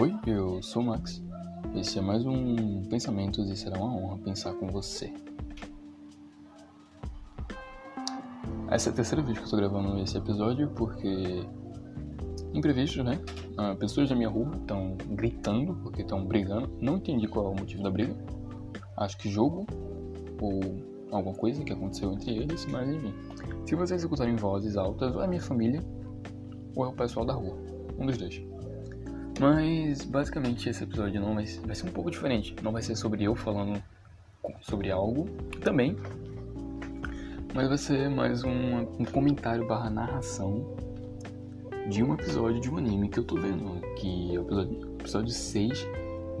Oi, 0.00 0.18
eu 0.26 0.62
sou 0.62 0.80
o 0.80 0.86
Max. 0.86 1.22
Esse 1.76 1.98
é 1.98 2.00
mais 2.00 2.24
um 2.24 2.82
Pensamentos 2.84 3.50
e 3.50 3.54
será 3.54 3.76
uma 3.76 3.94
honra 3.94 4.16
pensar 4.16 4.54
com 4.54 4.66
você. 4.68 5.12
Essa 8.70 8.88
é 8.88 8.92
a 8.92 8.94
terceira 8.94 9.22
vez 9.22 9.36
que 9.36 9.42
eu 9.42 9.44
estou 9.44 9.58
gravando 9.58 9.98
esse 9.98 10.16
episódio 10.16 10.70
porque 10.70 11.46
imprevisto, 12.54 13.04
né? 13.04 13.20
Ah, 13.58 13.76
pessoas 13.78 14.08
da 14.08 14.16
minha 14.16 14.30
rua 14.30 14.50
estão 14.58 14.96
gritando 15.10 15.74
porque 15.82 16.00
estão 16.00 16.24
brigando. 16.24 16.74
Não 16.80 16.96
entendi 16.96 17.28
qual 17.28 17.48
é 17.48 17.50
o 17.50 17.54
motivo 17.54 17.82
da 17.82 17.90
briga. 17.90 18.16
Acho 18.96 19.18
que 19.18 19.28
jogo 19.28 19.66
ou 20.40 20.60
alguma 21.10 21.36
coisa 21.36 21.62
que 21.62 21.74
aconteceu 21.74 22.10
entre 22.10 22.38
eles, 22.38 22.64
mas 22.64 22.88
enfim. 22.88 23.12
Se 23.66 23.74
vocês 23.74 24.02
escutarem 24.02 24.34
vozes 24.34 24.78
altas, 24.78 25.14
ou 25.14 25.22
é 25.22 25.26
minha 25.26 25.42
família 25.42 25.84
ou 26.74 26.86
é 26.86 26.88
o 26.88 26.92
pessoal 26.92 27.26
da 27.26 27.34
rua. 27.34 27.58
Um 27.98 28.06
dos 28.06 28.16
dois. 28.16 28.49
Mas 29.40 30.04
basicamente 30.04 30.68
esse 30.68 30.84
episódio 30.84 31.18
não 31.18 31.34
vai, 31.34 31.46
vai 31.46 31.74
ser 31.74 31.88
um 31.88 31.92
pouco 31.92 32.10
diferente. 32.10 32.54
Não 32.62 32.72
vai 32.72 32.82
ser 32.82 32.94
sobre 32.94 33.24
eu 33.24 33.34
falando 33.34 33.82
sobre 34.60 34.90
algo 34.90 35.30
também. 35.62 35.96
Mas 37.54 37.66
vai 37.66 37.78
ser 37.78 38.10
mais 38.10 38.44
um, 38.44 38.80
um 38.98 39.04
comentário 39.06 39.66
barra 39.66 39.88
narração 39.88 40.76
de 41.88 42.04
um 42.04 42.12
episódio 42.12 42.60
de 42.60 42.70
um 42.70 42.76
anime 42.76 43.08
que 43.08 43.18
eu 43.18 43.24
tô 43.24 43.36
vendo. 43.36 43.80
Que 43.96 44.36
é 44.36 44.38
o 44.38 44.42
episódio, 44.42 44.96
episódio 45.00 45.32
6 45.32 45.88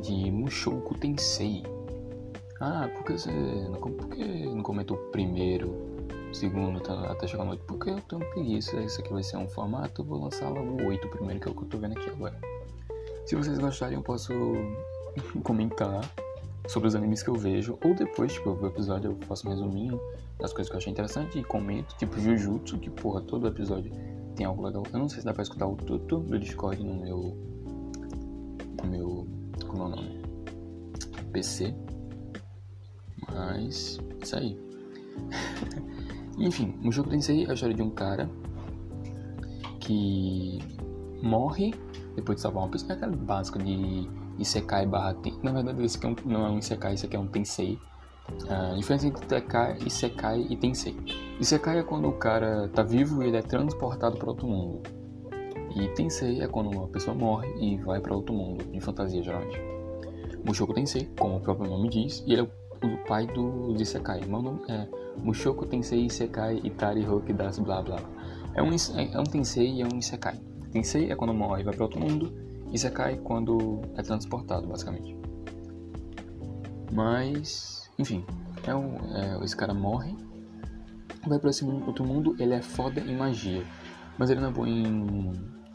de 0.02 0.30
Mushoku 0.30 0.94
Tensei. 0.98 1.62
Ah, 2.60 2.86
por 2.94 3.04
que 3.06 3.12
você. 3.14 3.32
Por 3.80 4.08
que 4.10 4.44
não 4.44 4.62
comentou 4.62 4.98
primeiro 5.10 5.88
segundo 6.34 6.78
tá, 6.80 7.10
até 7.10 7.26
chegar 7.26 7.44
no 7.44 7.52
8, 7.52 7.64
porque 7.64 7.88
eu 7.88 8.00
tenho 8.02 8.30
preguiça. 8.32 8.78
Isso 8.82 9.00
aqui 9.00 9.10
vai 9.10 9.22
ser 9.22 9.38
um 9.38 9.48
formato, 9.48 10.02
eu 10.02 10.04
vou 10.04 10.22
lançar 10.22 10.50
logo 10.50 10.82
o 10.82 10.86
8 10.86 11.08
primeiro, 11.08 11.40
que 11.40 11.48
é 11.48 11.50
o 11.50 11.54
que 11.54 11.62
eu 11.62 11.68
tô 11.68 11.78
vendo 11.78 11.92
aqui 11.92 12.10
agora. 12.10 12.49
Se 13.30 13.36
vocês 13.36 13.60
gostarem, 13.60 13.94
eu 13.94 14.02
posso 14.02 14.32
comentar 15.44 16.00
sobre 16.66 16.88
os 16.88 16.96
animes 16.96 17.22
que 17.22 17.30
eu 17.30 17.36
vejo, 17.36 17.78
ou 17.80 17.94
depois, 17.94 18.32
tipo, 18.32 18.48
eu 18.48 18.56
ver 18.56 18.64
o 18.64 18.66
episódio, 18.66 19.12
eu 19.12 19.26
faço 19.28 19.46
um 19.46 19.50
resuminho 19.50 20.00
das 20.36 20.52
coisas 20.52 20.68
que 20.68 20.74
eu 20.74 20.78
achei 20.78 20.90
interessante 20.92 21.38
e 21.38 21.44
comento, 21.44 21.94
tipo 21.96 22.18
Jujutsu, 22.18 22.76
que 22.80 22.90
porra, 22.90 23.20
todo 23.20 23.46
episódio 23.46 23.92
tem 24.34 24.44
algo 24.44 24.64
legal. 24.64 24.82
Eu 24.92 24.98
não 24.98 25.08
sei 25.08 25.20
se 25.20 25.24
dá 25.24 25.32
pra 25.32 25.44
escutar 25.44 25.68
o 25.68 25.76
tuto 25.76 26.18
do 26.18 26.40
Discord 26.40 26.82
no 26.82 26.92
meu. 26.92 27.36
no 28.82 28.90
meu. 28.90 29.28
como 29.64 29.84
é 29.84 29.86
o 29.86 29.88
nome? 29.90 30.22
PC. 31.30 31.72
Mas. 33.32 34.00
isso 34.20 34.36
aí. 34.36 34.58
Enfim, 36.36 36.76
jogo 36.90 37.10
Tensei 37.10 37.44
é 37.44 37.50
a 37.52 37.54
história 37.54 37.76
de 37.76 37.82
um 37.82 37.90
cara 37.90 38.28
que 39.78 40.58
morre 41.22 41.74
depois 42.16 42.36
de 42.36 42.42
salvar 42.42 42.64
uma 42.64 42.70
pessoa. 42.70 42.92
É 42.92 42.96
aquela 42.96 43.16
básica 43.16 43.58
de 43.58 44.08
Isekai 44.38 44.86
barra 44.86 45.16
Na 45.42 45.52
verdade, 45.52 45.84
esse 45.84 45.98
aqui 45.98 46.06
é 46.06 46.16
não 46.24 46.46
é 46.46 46.50
um 46.50 46.58
Isekai, 46.58 46.94
esse 46.94 47.06
aqui 47.06 47.16
é 47.16 47.18
um 47.18 47.26
Tensei. 47.26 47.78
A 48.48 48.74
diferença 48.74 49.06
entre 49.06 49.26
Isekai 49.86 50.46
e 50.48 50.56
Tensei. 50.56 50.96
Isekai 51.40 51.78
é 51.78 51.82
quando 51.82 52.08
o 52.08 52.12
cara 52.12 52.68
tá 52.68 52.82
vivo 52.82 53.22
e 53.22 53.28
ele 53.28 53.36
é 53.36 53.42
transportado 53.42 54.16
para 54.18 54.28
outro 54.28 54.46
mundo. 54.46 54.82
E 55.74 55.88
Tensei 55.88 56.40
é 56.40 56.48
quando 56.48 56.70
uma 56.70 56.88
pessoa 56.88 57.16
morre 57.16 57.48
e 57.60 57.76
vai 57.78 58.00
para 58.00 58.14
outro 58.14 58.34
mundo, 58.34 58.64
de 58.64 58.80
fantasia 58.80 59.22
geralmente. 59.22 59.60
Mushoku 60.44 60.72
Tensei, 60.74 61.08
como 61.18 61.36
o 61.36 61.40
próprio 61.40 61.68
nome 61.68 61.88
diz, 61.88 62.24
e 62.26 62.32
ele 62.32 62.42
é 62.42 62.86
o 62.86 63.04
pai 63.06 63.26
do 63.26 63.74
Isekai. 63.78 64.20
Meu 64.26 64.42
nome 64.42 64.60
é 64.68 64.88
Mushoku 65.18 65.66
Tensei 65.66 66.06
Isekai 66.06 66.60
Itari 66.64 67.04
das 67.34 67.58
blá 67.58 67.82
blá. 67.82 67.98
É 68.54 68.62
um, 68.62 68.70
é 68.70 69.20
um 69.20 69.24
Tensei 69.24 69.70
e 69.70 69.82
é 69.82 69.86
um 69.86 69.98
Isekai. 69.98 70.49
Tensei 70.72 71.10
é 71.10 71.16
quando 71.16 71.34
morre 71.34 71.62
e 71.62 71.64
vai 71.64 71.74
para 71.74 71.84
outro 71.84 72.00
mundo. 72.00 72.32
Isekai 72.72 73.16
quando 73.18 73.80
é 73.96 74.02
transportado, 74.02 74.66
basicamente. 74.66 75.16
Mas, 76.92 77.90
enfim, 77.98 78.24
é 78.66 78.74
um, 78.74 78.96
é, 79.14 79.44
esse 79.44 79.56
cara 79.56 79.74
morre, 79.74 80.14
vai 81.26 81.38
para 81.38 81.50
esse 81.50 81.64
mundo, 81.64 81.86
outro 81.86 82.04
mundo, 82.04 82.36
ele 82.38 82.54
é 82.54 82.62
foda 82.62 83.00
em 83.00 83.16
magia, 83.16 83.64
mas 84.18 84.30
ele 84.30 84.40
não 84.40 84.48
é 84.48 84.52
bom 84.52 84.66
em 84.66 85.32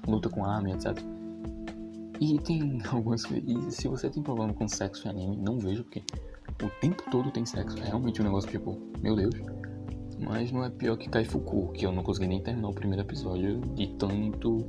luta 0.08 0.30
com 0.30 0.46
arma, 0.46 0.72
etc. 0.72 0.98
E 2.20 2.38
tem 2.40 2.82
algumas 2.92 3.24
E 3.26 3.72
se 3.72 3.88
você 3.88 4.10
tem 4.10 4.24
problema 4.24 4.54
com 4.54 4.68
sexo 4.68 5.08
em 5.08 5.12
anime, 5.12 5.38
não 5.38 5.60
vejo, 5.60 5.84
porque 5.84 6.04
o 6.64 6.70
tempo 6.82 7.04
todo 7.12 7.32
tem 7.32 7.46
sexo. 7.46 7.78
É 7.80 7.86
realmente 7.86 8.22
um 8.22 8.26
negócio 8.26 8.50
tipo, 8.50 8.78
meu 9.02 9.16
Deus. 9.16 9.36
Mas 10.20 10.52
não 10.52 10.64
é 10.64 10.70
pior 10.70 10.96
que 10.98 11.10
Kaifuku, 11.10 11.74
que 11.74 11.86
eu 11.86 11.92
não 11.92 12.02
consegui 12.02 12.28
nem 12.28 12.42
terminar 12.42 12.70
o 12.70 12.74
primeiro 12.74 13.04
episódio 13.04 13.60
de 13.76 13.88
tanto. 13.96 14.66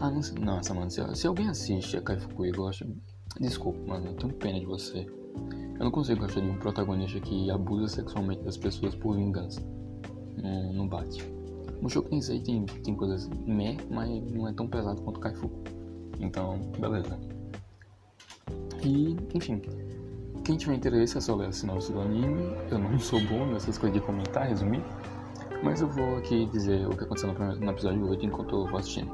Ah, 0.00 0.10
não. 0.10 0.20
Nossa, 0.44 0.74
mano, 0.74 0.90
se, 0.90 1.02
se 1.14 1.26
alguém 1.26 1.48
assiste 1.48 1.96
a 1.96 2.02
Kaifuku 2.02 2.46
e 2.46 2.52
gosta. 2.52 2.86
Desculpa, 3.40 3.78
mano, 3.86 4.08
eu 4.08 4.14
tenho 4.14 4.32
pena 4.34 4.60
de 4.60 4.66
você. 4.66 5.06
Eu 5.78 5.84
não 5.84 5.90
consigo 5.90 6.20
gostar 6.20 6.40
de 6.40 6.48
um 6.48 6.56
protagonista 6.56 7.18
que 7.20 7.50
abusa 7.50 7.96
sexualmente 7.96 8.42
das 8.42 8.56
pessoas 8.56 8.94
por 8.94 9.16
vingança. 9.16 9.60
Não, 10.40 10.72
não 10.72 10.88
bate. 10.88 11.24
No 11.80 11.88
Shoujo 11.88 12.08
Tensei 12.08 12.40
tem, 12.40 12.64
tem 12.64 12.94
coisas 12.94 13.28
meh, 13.46 13.76
mas 13.90 14.08
não 14.32 14.48
é 14.48 14.52
tão 14.52 14.68
pesado 14.68 15.02
quanto 15.02 15.20
Kaifuku. 15.20 15.58
Então, 16.20 16.58
beleza. 16.78 17.18
E, 18.82 19.16
enfim, 19.34 19.60
quem 20.44 20.56
tiver 20.56 20.74
interesse 20.74 21.18
é 21.18 21.20
só 21.20 21.34
ler 21.34 21.48
a 21.48 21.52
sinopse 21.52 21.92
do 21.92 22.00
anime. 22.00 22.54
Eu 22.70 22.78
não 22.78 22.98
sou 22.98 23.20
bom 23.26 23.46
nessas 23.46 23.78
coisas 23.78 23.98
de 23.98 24.06
comentar, 24.06 24.46
resumir. 24.46 24.82
Mas 25.62 25.80
eu 25.80 25.88
vou 25.88 26.16
aqui 26.16 26.46
dizer 26.46 26.86
o 26.86 26.90
que 26.90 27.04
aconteceu 27.04 27.32
no 27.32 27.70
episódio 27.70 28.06
8 28.08 28.26
enquanto 28.26 28.54
eu 28.54 28.66
vou 28.66 28.78
assistindo. 28.78 29.10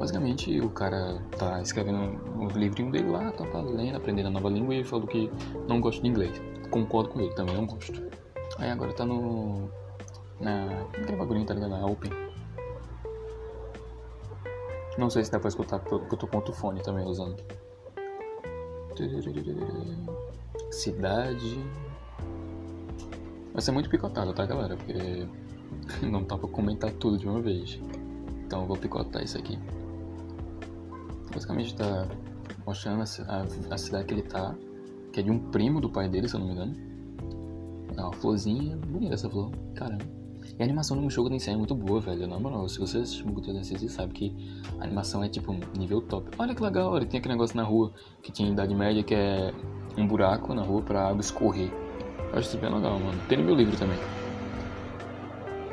Basicamente, 0.00 0.58
o 0.62 0.70
cara 0.70 1.22
tá 1.38 1.60
escrevendo 1.60 2.18
o 2.38 2.48
livrinho 2.58 2.90
dele 2.90 3.10
lá, 3.10 3.30
tá 3.32 3.44
lendo, 3.60 3.98
aprendendo 3.98 4.28
a 4.28 4.30
nova 4.30 4.48
língua 4.48 4.74
e 4.74 4.82
falou 4.82 5.06
que 5.06 5.30
não 5.68 5.78
gosta 5.78 6.00
de 6.00 6.08
inglês. 6.08 6.40
Concordo 6.70 7.10
com 7.10 7.20
ele, 7.20 7.34
também 7.34 7.54
não 7.54 7.66
gosto. 7.66 8.02
Aí 8.56 8.70
agora 8.70 8.94
tá 8.94 9.04
no. 9.04 9.68
na. 10.40 10.86
aquele 10.94 11.18
bagulhinho, 11.18 11.44
tá 11.44 11.52
ligado? 11.52 11.68
Na 11.68 11.84
Open. 11.84 12.10
Não 14.96 15.10
sei 15.10 15.22
se 15.22 15.30
dá 15.30 15.38
pra 15.38 15.48
escutar 15.48 15.78
porque 15.80 16.14
eu 16.14 16.18
tô 16.18 16.26
com 16.26 16.38
outro 16.38 16.54
fone 16.54 16.80
também 16.82 17.04
usando. 17.04 17.36
Cidade. 20.70 21.62
Vai 23.52 23.60
ser 23.60 23.72
muito 23.72 23.90
picotado, 23.90 24.32
tá, 24.32 24.46
galera? 24.46 24.78
Porque 24.78 25.28
não 26.10 26.22
dá 26.22 26.38
pra 26.38 26.48
comentar 26.48 26.90
tudo 26.92 27.18
de 27.18 27.28
uma 27.28 27.42
vez. 27.42 27.78
Então 28.46 28.62
eu 28.62 28.66
vou 28.66 28.78
picotar 28.78 29.22
isso 29.22 29.36
aqui. 29.36 29.58
Basicamente 31.32 31.74
tá 31.74 32.06
mostrando 32.66 33.00
a, 33.00 33.74
a, 33.74 33.78
cidade 33.78 34.04
que 34.04 34.14
ele 34.14 34.22
tá, 34.22 34.54
que 35.12 35.20
é 35.20 35.22
de 35.22 35.30
um 35.30 35.38
primo 35.38 35.80
do 35.80 35.88
pai 35.88 36.08
dele, 36.08 36.28
se 36.28 36.34
eu 36.34 36.40
não 36.40 36.46
me 36.46 36.52
engano. 36.52 36.74
É 37.96 38.00
uma 38.00 38.12
florzinha, 38.12 38.76
bonita 38.76 39.14
essa 39.14 39.28
flor, 39.28 39.50
caramba. 39.74 40.04
E 40.58 40.62
a 40.62 40.64
animação 40.64 41.00
no 41.00 41.08
jogo 41.08 41.30
Tensei 41.30 41.54
é 41.54 41.56
muito 41.56 41.74
boa, 41.74 42.00
velho. 42.00 42.26
Na 42.26 42.38
moral, 42.38 42.68
se 42.68 42.78
você 42.78 42.98
assistir 42.98 43.24
Mugen 43.24 43.54
Tensei, 43.54 43.78
você 43.78 43.88
sabe 43.88 44.12
que 44.12 44.36
a 44.78 44.84
animação 44.84 45.22
é 45.22 45.28
tipo 45.28 45.54
nível 45.78 46.02
top. 46.02 46.30
Olha 46.38 46.54
que 46.54 46.62
legal, 46.62 46.96
ele 46.96 47.06
tem 47.06 47.18
aquele 47.18 47.34
negócio 47.34 47.56
na 47.56 47.62
rua 47.62 47.92
que 48.22 48.30
tinha 48.32 48.50
Idade 48.50 48.74
Média 48.74 49.02
que 49.02 49.14
é 49.14 49.52
um 49.96 50.06
buraco 50.06 50.54
na 50.54 50.62
rua 50.62 50.82
pra 50.82 51.08
água 51.08 51.20
escorrer. 51.20 51.70
Eu 52.32 52.38
acho 52.38 52.48
isso 52.48 52.58
bem 52.58 52.72
legal, 52.72 52.98
mano. 52.98 53.18
Tem 53.28 53.38
no 53.38 53.44
meu 53.44 53.54
livro 53.54 53.76
também. 53.76 53.98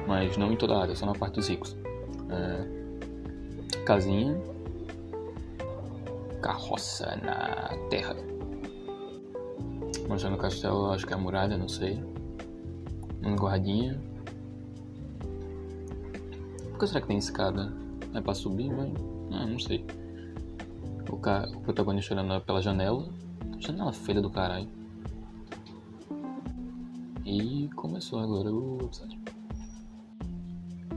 Mas 0.07 0.37
não 0.37 0.51
em 0.51 0.55
toda 0.55 0.75
a 0.75 0.81
área, 0.81 0.95
só 0.95 1.05
na 1.05 1.13
parte 1.13 1.35
dos 1.35 1.47
ricos. 1.47 1.75
É... 2.29 3.83
Casinha. 3.83 4.39
Carroça 6.41 7.15
na 7.17 7.77
terra. 7.89 8.15
Mostrando 10.07 10.35
o 10.35 10.37
castelo, 10.37 10.91
acho 10.91 11.05
que 11.05 11.13
é 11.13 11.15
a 11.15 11.19
muralha, 11.19 11.57
não 11.57 11.67
sei. 11.67 12.01
Um 13.23 13.35
guardinha. 13.35 13.99
Por 16.71 16.79
que 16.79 16.87
será 16.87 17.01
que 17.01 17.07
tem 17.07 17.17
escada? 17.17 17.73
É 18.13 18.21
pra 18.21 18.33
subir, 18.33 18.71
mas. 18.71 18.91
Ah, 19.31 19.45
não 19.45 19.59
sei. 19.59 19.85
O, 21.11 21.17
ca... 21.17 21.47
o 21.53 21.61
protagonista 21.61 22.13
olhando 22.13 22.39
pela 22.41 22.61
janela. 22.61 23.07
Janela 23.59 23.91
feia 23.91 24.21
do 24.21 24.29
caralho. 24.29 24.69
E 27.25 27.69
começou 27.75 28.19
agora 28.19 28.49
o 28.51 28.77
episódio. 28.83 29.19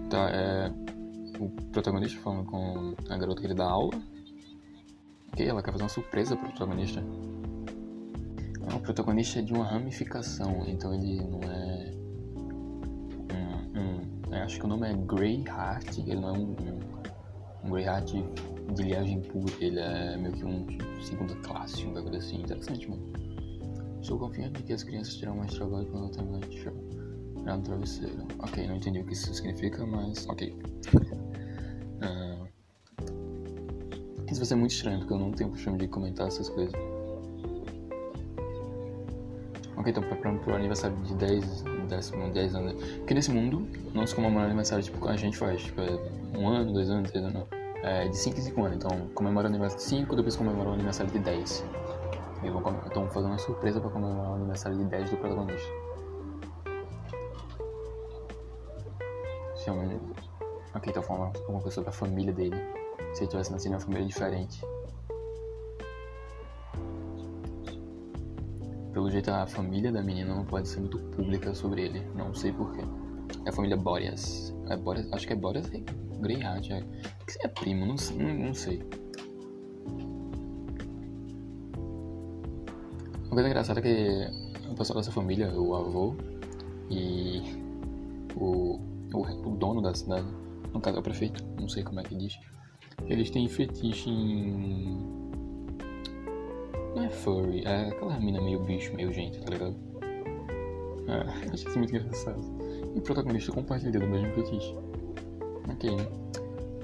Tá, 0.08 0.30
é. 0.30 0.72
O 1.40 1.48
protagonista 1.72 2.20
falando 2.20 2.44
com 2.44 2.94
a 3.08 3.16
garota 3.16 3.40
que 3.40 3.46
ele 3.46 3.54
dá 3.54 3.64
aula. 3.64 3.98
Ok, 5.32 5.46
ela 5.46 5.62
quer 5.62 5.72
fazer 5.72 5.84
uma 5.84 5.88
surpresa 5.88 6.36
pro 6.36 6.48
protagonista. 6.48 7.02
O 8.74 8.80
protagonista 8.80 9.38
é 9.38 9.42
de 9.42 9.52
uma 9.52 9.64
ramificação, 9.64 10.64
então 10.66 10.94
ele 10.94 11.22
não 11.22 11.40
é. 11.42 11.94
Um, 13.74 14.30
um, 14.30 14.34
acho 14.34 14.58
que 14.58 14.64
o 14.64 14.68
nome 14.68 14.88
é 14.88 14.94
Greyheart, 14.94 15.98
ele 15.98 16.16
não 16.16 16.28
é 16.28 16.38
um, 16.38 16.50
um, 16.50 17.66
um 17.66 17.70
Greyheart 17.70 18.12
de 18.74 18.82
linhagem 18.82 19.20
pura, 19.22 19.52
ele 19.60 19.80
é 19.80 20.16
meio 20.16 20.34
que 20.34 20.44
um 20.44 20.66
segunda 21.02 21.34
classe, 21.36 21.84
um 21.86 21.92
bagulho 21.92 22.16
assim, 22.16 22.40
interessante, 22.40 22.88
mano. 22.88 23.02
Estou 24.00 24.18
confiante 24.18 24.54
de 24.54 24.62
que 24.62 24.72
as 24.72 24.82
crianças 24.82 25.16
terão 25.16 25.36
mais 25.36 25.52
trabalho 25.52 25.86
quando 25.86 26.10
terminar 26.10 26.40
de 26.40 26.58
show. 26.58 26.72
É 27.46 27.54
um 27.54 27.62
travesseiro. 27.62 28.26
Ok, 28.38 28.66
não 28.66 28.76
entendi 28.76 29.00
o 29.00 29.04
que 29.04 29.12
isso 29.12 29.32
significa, 29.34 29.84
mas 29.86 30.26
ok. 30.28 30.56
Isso 34.30 34.38
vai 34.38 34.46
ser 34.46 34.54
muito 34.54 34.70
estranho, 34.70 34.98
porque 35.00 35.12
eu 35.12 35.18
não 35.18 35.32
tenho 35.32 35.50
costume 35.50 35.78
de 35.78 35.88
comentar 35.88 36.28
essas 36.28 36.48
coisas. 36.48 36.72
Ok, 39.76 39.90
então 39.90 40.02
preparando 40.02 40.40
pro 40.40 40.54
aniversário 40.54 40.96
de 40.98 41.14
10, 41.14 41.64
décimo, 41.88 42.30
10 42.30 42.54
anos. 42.54 42.74
Porque 42.98 43.14
nesse 43.14 43.32
mundo, 43.32 43.66
não 43.92 44.06
se 44.06 44.14
comemora 44.14 44.46
aniversário 44.46 44.84
tipo 44.84 45.08
a 45.08 45.16
gente 45.16 45.36
faz, 45.36 45.62
tipo, 45.62 45.80
é 45.80 46.38
um 46.38 46.48
ano, 46.48 46.72
dois 46.72 46.88
anos, 46.90 47.10
três 47.10 47.24
anos, 47.24 47.40
não. 47.40 47.60
É 47.82 48.06
de 48.06 48.16
5 48.16 48.38
em 48.38 48.42
5 48.42 48.62
anos. 48.62 48.76
Então 48.76 49.08
comemora 49.14 49.46
o 49.46 49.50
aniversário 49.50 49.82
de 49.82 49.90
5, 49.90 50.16
depois 50.16 50.36
comemora 50.36 50.70
o 50.70 50.72
aniversário 50.74 51.10
de 51.10 51.18
10. 51.18 51.64
Estão 52.86 53.08
fazendo 53.10 53.30
uma 53.32 53.38
surpresa 53.38 53.80
para 53.80 53.90
comemorar 53.90 54.30
o 54.30 54.34
aniversário 54.34 54.78
de 54.78 54.84
10 54.84 55.10
do 55.10 55.16
protagonista. 55.16 55.68
Chama 59.56 59.82
Ok, 60.74 60.90
então 60.90 61.02
falando 61.02 61.36
alguma 61.36 61.60
coisa 61.60 61.74
sobre 61.74 61.90
a 61.90 61.92
família 61.92 62.32
dele. 62.32 62.79
Se 63.12 63.22
ele 63.22 63.30
tivesse 63.30 63.52
nascido 63.52 63.72
em 63.72 63.74
uma 63.74 63.80
família 63.80 64.06
diferente. 64.06 64.60
Pelo 68.92 69.10
jeito 69.10 69.30
a 69.30 69.46
família 69.46 69.92
da 69.92 70.02
menina 70.02 70.34
não 70.34 70.44
pode 70.44 70.68
ser 70.68 70.80
muito 70.80 70.98
pública 70.98 71.54
sobre 71.54 71.82
ele. 71.82 72.00
Não 72.14 72.34
sei 72.34 72.52
porquê. 72.52 72.82
É 73.44 73.50
a 73.50 73.52
família 73.52 73.76
Boreas. 73.76 74.54
É 74.68 74.76
Boreas 74.76 75.12
acho 75.12 75.26
que 75.26 75.32
é 75.32 75.36
Boreas 75.36 75.70
Greyheart. 76.20 76.70
É. 76.70 76.80
Que 76.80 77.46
é 77.46 77.48
primo, 77.48 77.86
não, 77.86 77.96
não, 78.16 78.34
não 78.46 78.54
sei. 78.54 78.82
Uma 83.30 83.36
coisa 83.36 83.48
engraçada 83.48 83.78
é 83.78 83.82
que 83.82 84.68
o 84.68 84.74
pessoal 84.74 84.98
dessa 84.98 85.12
família, 85.12 85.52
o 85.52 85.76
avô 85.76 86.16
e 86.90 87.40
o, 88.34 88.80
o, 89.14 89.20
o 89.20 89.56
dono 89.56 89.80
da 89.80 89.94
cidade, 89.94 90.26
no 90.74 90.80
caso 90.80 90.96
é 90.96 91.00
o 91.00 91.02
prefeito, 91.02 91.44
não 91.60 91.68
sei 91.68 91.84
como 91.84 92.00
é 92.00 92.02
que 92.02 92.16
diz, 92.16 92.36
eles 93.06 93.30
têm 93.30 93.48
fetiche 93.48 94.10
em. 94.10 94.98
Não 96.94 97.04
é 97.04 97.10
furry, 97.10 97.64
é 97.64 97.88
aquela 97.88 98.18
mina 98.18 98.40
meio 98.40 98.60
bicho, 98.60 98.94
meio 98.94 99.12
gente, 99.12 99.40
tá 99.40 99.50
ligado? 99.50 99.76
É, 101.06 101.52
acho 101.52 101.68
isso 101.68 101.78
muito 101.78 101.94
engraçado. 101.94 102.40
E 102.94 102.98
o 102.98 103.02
protagonista 103.02 103.52
compartilha 103.52 103.98
do 103.98 104.06
mesmo 104.06 104.32
fetiche. 104.34 104.76
Ok, 105.72 105.96
né? 105.96 106.06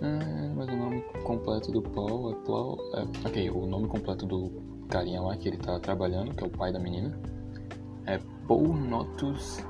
Ah, 0.03 0.53
mas 0.55 0.69
o 0.69 0.77
nome 0.77 1.01
completo 1.25 1.73
do 1.73 1.83
Paul 1.83 2.33
é 2.33 2.35
Paul. 2.47 2.79
É, 2.95 3.29
ok, 3.29 3.51
o 3.51 3.67
nome 3.67 3.89
completo 3.89 4.27
do 4.27 4.51
carinha 4.89 5.21
lá 5.21 5.37
que 5.37 5.49
ele 5.49 5.57
tá 5.57 5.79
trabalhando, 5.81 6.35
que 6.35 6.45
é 6.45 6.47
o 6.47 6.51
pai 6.51 6.73
da 6.73 6.79
menina, 6.79 7.19
é 8.07 8.19
Paul 8.47 8.75
Notus 8.75 9.65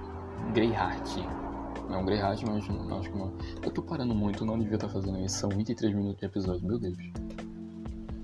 Greyheart. 0.52 1.45
É 1.90 1.96
um 1.96 2.04
Greyheart, 2.04 2.42
mas 2.46 2.68
não, 2.68 2.98
acho 2.98 3.10
que 3.10 3.18
não. 3.18 3.32
Eu 3.62 3.70
tô 3.70 3.82
parando 3.82 4.14
muito, 4.14 4.44
não 4.44 4.58
devia 4.58 4.74
estar 4.74 4.88
tá 4.88 4.92
fazendo 4.92 5.18
isso. 5.20 5.38
São 5.38 5.48
23 5.48 5.94
minutos 5.94 6.18
de 6.18 6.26
episódio, 6.26 6.66
meu 6.66 6.78
Deus. 6.78 6.96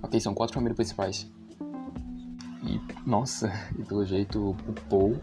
Ok, 0.03 0.21
são 0.21 0.35
quatro 0.35 0.55
famílias 0.55 0.77
principais. 0.77 1.31
E, 2.65 2.81
nossa, 3.07 3.53
e 3.79 3.85
pelo 3.85 4.05
jeito 4.05 4.51
o 4.51 4.73
Paul, 4.89 5.17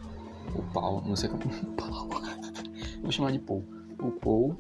o 0.56 0.64
Paul, 0.74 1.02
não 1.06 1.16
sei 1.16 1.30
como. 1.30 1.44
Paul. 1.76 2.10
Vou 3.02 3.12
chamar 3.12 3.32
de 3.32 3.40
Paul. 3.40 3.64
O 4.02 4.12
Paul, 4.12 4.56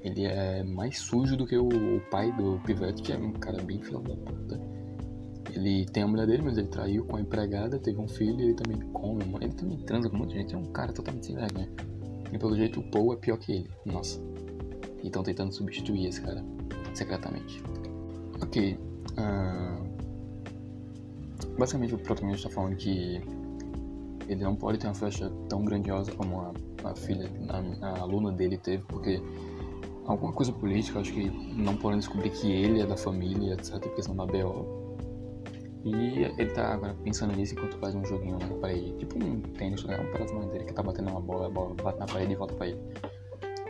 ele 0.00 0.24
é 0.24 0.62
mais 0.62 0.98
sujo 0.98 1.36
do 1.36 1.46
que 1.46 1.56
o, 1.56 1.68
o 1.68 2.00
pai 2.10 2.32
do 2.32 2.60
Pivete, 2.64 3.02
que 3.02 3.12
é 3.12 3.16
um 3.16 3.32
cara 3.32 3.62
bem 3.62 3.80
filho 3.82 4.00
da 4.00 4.16
puta. 4.16 4.60
Ele 5.52 5.86
tem 5.86 6.02
a 6.02 6.06
mulher 6.06 6.26
dele, 6.26 6.42
mas 6.42 6.58
ele 6.58 6.68
traiu 6.68 7.04
com 7.04 7.16
a 7.16 7.20
empregada, 7.20 7.78
teve 7.78 7.98
um 7.98 8.08
filho 8.08 8.40
e 8.40 8.44
ele 8.44 8.54
também 8.54 8.78
come, 8.92 9.24
ele 9.40 9.54
também 9.54 9.78
transa 9.78 10.10
com 10.10 10.16
muita 10.16 10.34
gente. 10.34 10.54
É 10.54 10.58
um 10.58 10.66
cara 10.66 10.92
totalmente 10.92 11.26
sem 11.26 11.36
vergonha. 11.36 11.68
E 12.32 12.38
pelo 12.38 12.56
jeito 12.56 12.80
o 12.80 12.82
Paul 12.82 13.12
é 13.12 13.16
pior 13.16 13.38
que 13.38 13.52
ele. 13.52 13.70
Nossa. 13.84 14.20
E 15.02 15.06
estão 15.06 15.22
tentando 15.22 15.52
substituir 15.52 16.06
esse 16.06 16.20
cara. 16.20 16.44
Secretamente. 16.94 17.62
Ok. 18.42 18.78
Uh... 19.12 19.86
Basicamente 21.58 21.94
o 21.94 21.98
protagonista 21.98 22.48
está 22.48 22.60
falando 22.60 22.76
que 22.76 23.22
ele 24.28 24.42
não 24.42 24.54
pode 24.54 24.78
ter 24.78 24.86
uma 24.86 24.94
festa 24.94 25.30
tão 25.48 25.64
grandiosa 25.64 26.12
como 26.12 26.40
a, 26.40 26.52
a 26.84 26.94
filha, 26.94 27.30
a, 27.48 27.86
a, 27.86 28.00
aluna 28.00 28.32
dele 28.32 28.58
teve, 28.58 28.82
porque 28.84 29.22
alguma 30.04 30.32
coisa 30.32 30.52
política, 30.52 31.00
acho 31.00 31.12
que 31.12 31.30
não 31.30 31.76
podem 31.76 31.98
descobrir 31.98 32.30
que 32.30 32.50
ele 32.50 32.80
é 32.80 32.86
da 32.86 32.96
família, 32.96 33.54
etc, 33.54 33.78
porque 33.78 34.02
senão 34.02 34.16
dá 34.16 34.26
B.O. 34.26 34.85
E 35.86 36.24
ele 36.24 36.50
tá 36.50 36.74
agora 36.74 36.94
pensando 37.04 37.32
nisso 37.36 37.54
enquanto 37.54 37.78
faz 37.78 37.94
um 37.94 38.04
joguinho 38.04 38.36
na 38.40 38.56
parede. 38.56 38.92
Tipo 38.98 39.22
um 39.24 39.40
tênis, 39.40 39.84
né? 39.84 39.96
Um 40.00 40.10
pedaço 40.10 40.34
dele 40.48 40.64
que 40.64 40.72
tá 40.72 40.82
batendo 40.82 41.10
uma 41.10 41.20
bola, 41.20 41.46
a 41.46 41.48
bola 41.48 41.74
bate 41.80 42.00
na 42.00 42.06
parede 42.06 42.32
e 42.32 42.34
volta 42.34 42.54
pra 42.54 42.66
ele. 42.66 42.80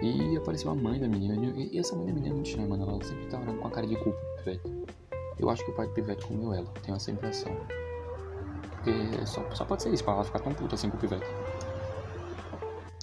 E 0.00 0.34
apareceu 0.34 0.70
a 0.70 0.74
mãe 0.74 0.98
da 0.98 1.08
menina. 1.08 1.34
E 1.54 1.78
essa 1.78 1.94
mãe 1.94 2.06
da 2.06 2.14
menina 2.14 2.30
é 2.30 2.34
muito 2.34 2.48
chama, 2.48 2.74
ela 2.74 3.04
sempre 3.04 3.26
tá 3.26 3.38
com 3.38 3.66
a 3.66 3.70
cara 3.70 3.86
de 3.86 3.96
culpa 3.96 4.18
Pivete. 4.38 4.72
Eu 5.38 5.50
acho 5.50 5.62
que 5.62 5.70
o 5.70 5.74
pai 5.74 5.86
do 5.88 5.92
Pivete 5.92 6.26
comeu 6.26 6.54
ela, 6.54 6.72
tenho 6.82 6.96
essa 6.96 7.10
impressão. 7.10 7.54
Porque 8.70 9.26
só, 9.26 9.44
só 9.50 9.66
pode 9.66 9.82
ser 9.82 9.92
isso, 9.92 10.02
pra 10.02 10.14
ela 10.14 10.24
ficar 10.24 10.38
tão 10.38 10.54
puta 10.54 10.74
assim 10.74 10.88
com 10.88 10.96
o 10.96 11.00
Pivete. 11.00 11.26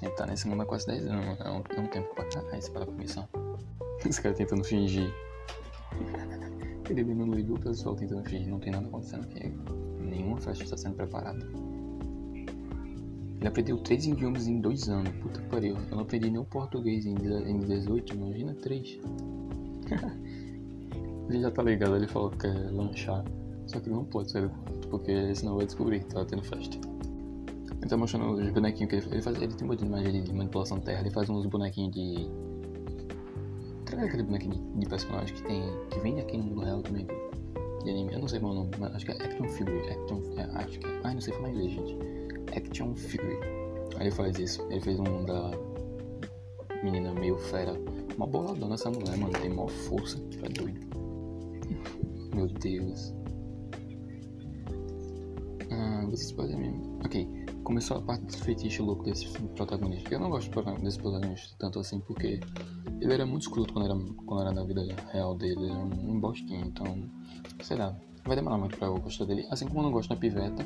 Ele 0.01 0.11
tá 0.11 0.25
nesse 0.25 0.47
mundo 0.47 0.63
há 0.63 0.65
quase 0.65 0.87
10 0.87 1.05
anos, 1.05 1.39
é 1.39 1.49
um, 1.51 1.63
é 1.77 1.79
um 1.79 1.87
tempo 1.87 2.15
pra 2.15 2.25
caralho, 2.25 2.61
se 2.61 2.71
parar 2.71 2.87
pra. 2.87 3.03
Esse 3.03 3.21
cara 4.23 4.33
tentando 4.33 4.63
fingir. 4.63 5.13
Ele 6.89 7.03
vendo 7.03 7.25
no 7.25 7.33
livro 7.33 7.55
o 7.55 7.59
pessoal 7.59 7.95
tentando 7.95 8.23
fingir, 8.23 8.49
não 8.49 8.59
tem 8.59 8.71
nada 8.71 8.87
acontecendo 8.87 9.23
aqui. 9.23 9.53
Nenhuma 9.99 10.37
festa 10.37 10.63
está 10.63 10.77
sendo 10.77 10.95
preparada. 10.95 11.45
Ele 13.39 13.47
aprendeu 13.47 13.77
três 13.77 14.05
idiomas 14.05 14.47
em 14.47 14.59
dois 14.59 14.87
anos. 14.89 15.11
Puta 15.21 15.41
que 15.41 15.47
pariu. 15.47 15.75
Eu 15.75 15.95
não 15.95 16.03
aprendi 16.03 16.29
nem 16.29 16.39
o 16.39 16.45
português 16.45 17.05
em 17.05 17.15
18, 17.15 18.15
imagina 18.15 18.53
três. 18.55 18.99
ele 21.29 21.41
já 21.41 21.51
tá 21.51 21.63
ligado, 21.63 21.95
ele 21.95 22.07
falou 22.07 22.29
que 22.29 22.39
quer 22.39 22.71
lanchar. 22.71 23.23
Só 23.67 23.79
que 23.79 23.89
não 23.89 24.03
pode 24.05 24.31
sair 24.31 24.43
do 24.43 24.49
quarto, 24.49 24.87
porque 24.89 25.35
senão 25.35 25.55
vai 25.55 25.65
descobrir 25.65 25.99
que 25.99 26.07
tá 26.07 26.25
tendo 26.25 26.43
festa. 26.43 26.77
Ele 27.79 27.89
tá 27.89 27.97
mostrando 27.97 28.33
os 28.33 28.49
bonequinhos 28.51 28.89
que 28.89 28.95
ele, 28.97 29.05
ele 29.11 29.21
faz. 29.21 29.41
Ele 29.41 29.53
tem 29.53 29.69
um 29.69 29.75
de 29.75 29.85
magia 29.85 30.21
de 30.21 30.33
manipulação 30.33 30.79
terra, 30.79 31.01
ele 31.01 31.11
faz 31.11 31.29
uns 31.29 31.45
bonequinhos 31.45 31.93
de 31.93 32.29
Será 33.93 34.07
aquele 34.07 34.23
bonequinho 34.23 34.55
de, 34.79 34.87
personagem 34.87 35.35
que 35.35 35.43
tem. 35.43 35.61
que 35.91 35.99
vende 35.99 36.19
aqui 36.19 36.35
no 36.35 36.45
mundo 36.45 36.61
real 36.61 36.81
também 36.81 37.05
de 37.05 37.89
anime? 37.91 38.11
Eu 38.11 38.19
não 38.21 38.27
sei 38.27 38.39
qual 38.39 38.53
é 38.53 38.55
o 38.55 38.59
nome, 38.61 38.71
mas 38.79 38.95
acho 38.95 39.05
que 39.05 39.11
é 39.11 39.23
Action 39.23 39.47
Figure. 39.49 39.87
Action, 39.87 40.21
é, 40.35 40.41
acho 40.55 40.79
que 40.79 40.87
é. 40.87 41.01
Ai, 41.03 41.13
não 41.13 41.21
sei 41.21 41.33
falar 41.35 41.49
inglês, 41.51 41.73
gente. 41.73 41.97
Action 42.57 42.95
Figure. 42.95 43.37
Aí 43.97 44.07
ele 44.07 44.11
faz 44.11 44.39
isso. 44.39 44.65
Ele 44.71 44.81
fez 44.81 44.99
um 44.99 45.25
da 45.25 45.51
menina 46.83 47.13
meio 47.13 47.37
fera. 47.37 47.79
Uma 48.17 48.25
boladona 48.25 48.73
essa 48.73 48.89
mulher, 48.89 49.15
mano. 49.15 49.31
Tem 49.33 49.51
maior 49.51 49.69
força. 49.69 50.17
É 50.41 50.49
doido. 50.49 50.87
Meu 52.33 52.47
Deus. 52.47 53.13
Ah, 55.69 56.03
vocês 56.09 56.31
podem 56.31 56.57
mesmo. 56.57 56.99
Ok. 57.05 57.29
Começou 57.63 57.97
a 57.97 58.01
parte 58.01 58.25
do 58.25 58.37
fetiche 58.37 58.81
louco 58.81 59.03
desse 59.03 59.27
protagonista. 59.49 60.15
Eu 60.15 60.19
não 60.19 60.31
gosto 60.31 60.49
desse 60.81 60.97
protagonista 60.97 61.55
tanto 61.59 61.79
assim 61.79 61.99
porque 61.99 62.39
ele 63.03 63.13
era 63.13 63.25
muito 63.25 63.43
escroto 63.43 63.73
quando 63.73 63.85
era, 63.85 63.95
quando 64.25 64.41
era 64.41 64.51
na 64.51 64.63
vida 64.63 64.81
real 65.11 65.35
dele, 65.35 65.55
ele 65.61 65.71
era 65.71 65.79
um 65.79 66.19
bostinho, 66.19 66.65
então, 66.65 67.03
sei 67.61 67.77
lá, 67.77 67.95
vai 68.25 68.35
demorar 68.35 68.57
muito 68.57 68.77
pra 68.77 68.87
eu 68.87 68.97
gostar 68.97 69.25
dele. 69.25 69.45
Assim 69.51 69.67
como 69.67 69.79
eu 69.79 69.83
não 69.83 69.91
gosto 69.91 70.09
da 70.09 70.15
piveta, 70.15 70.65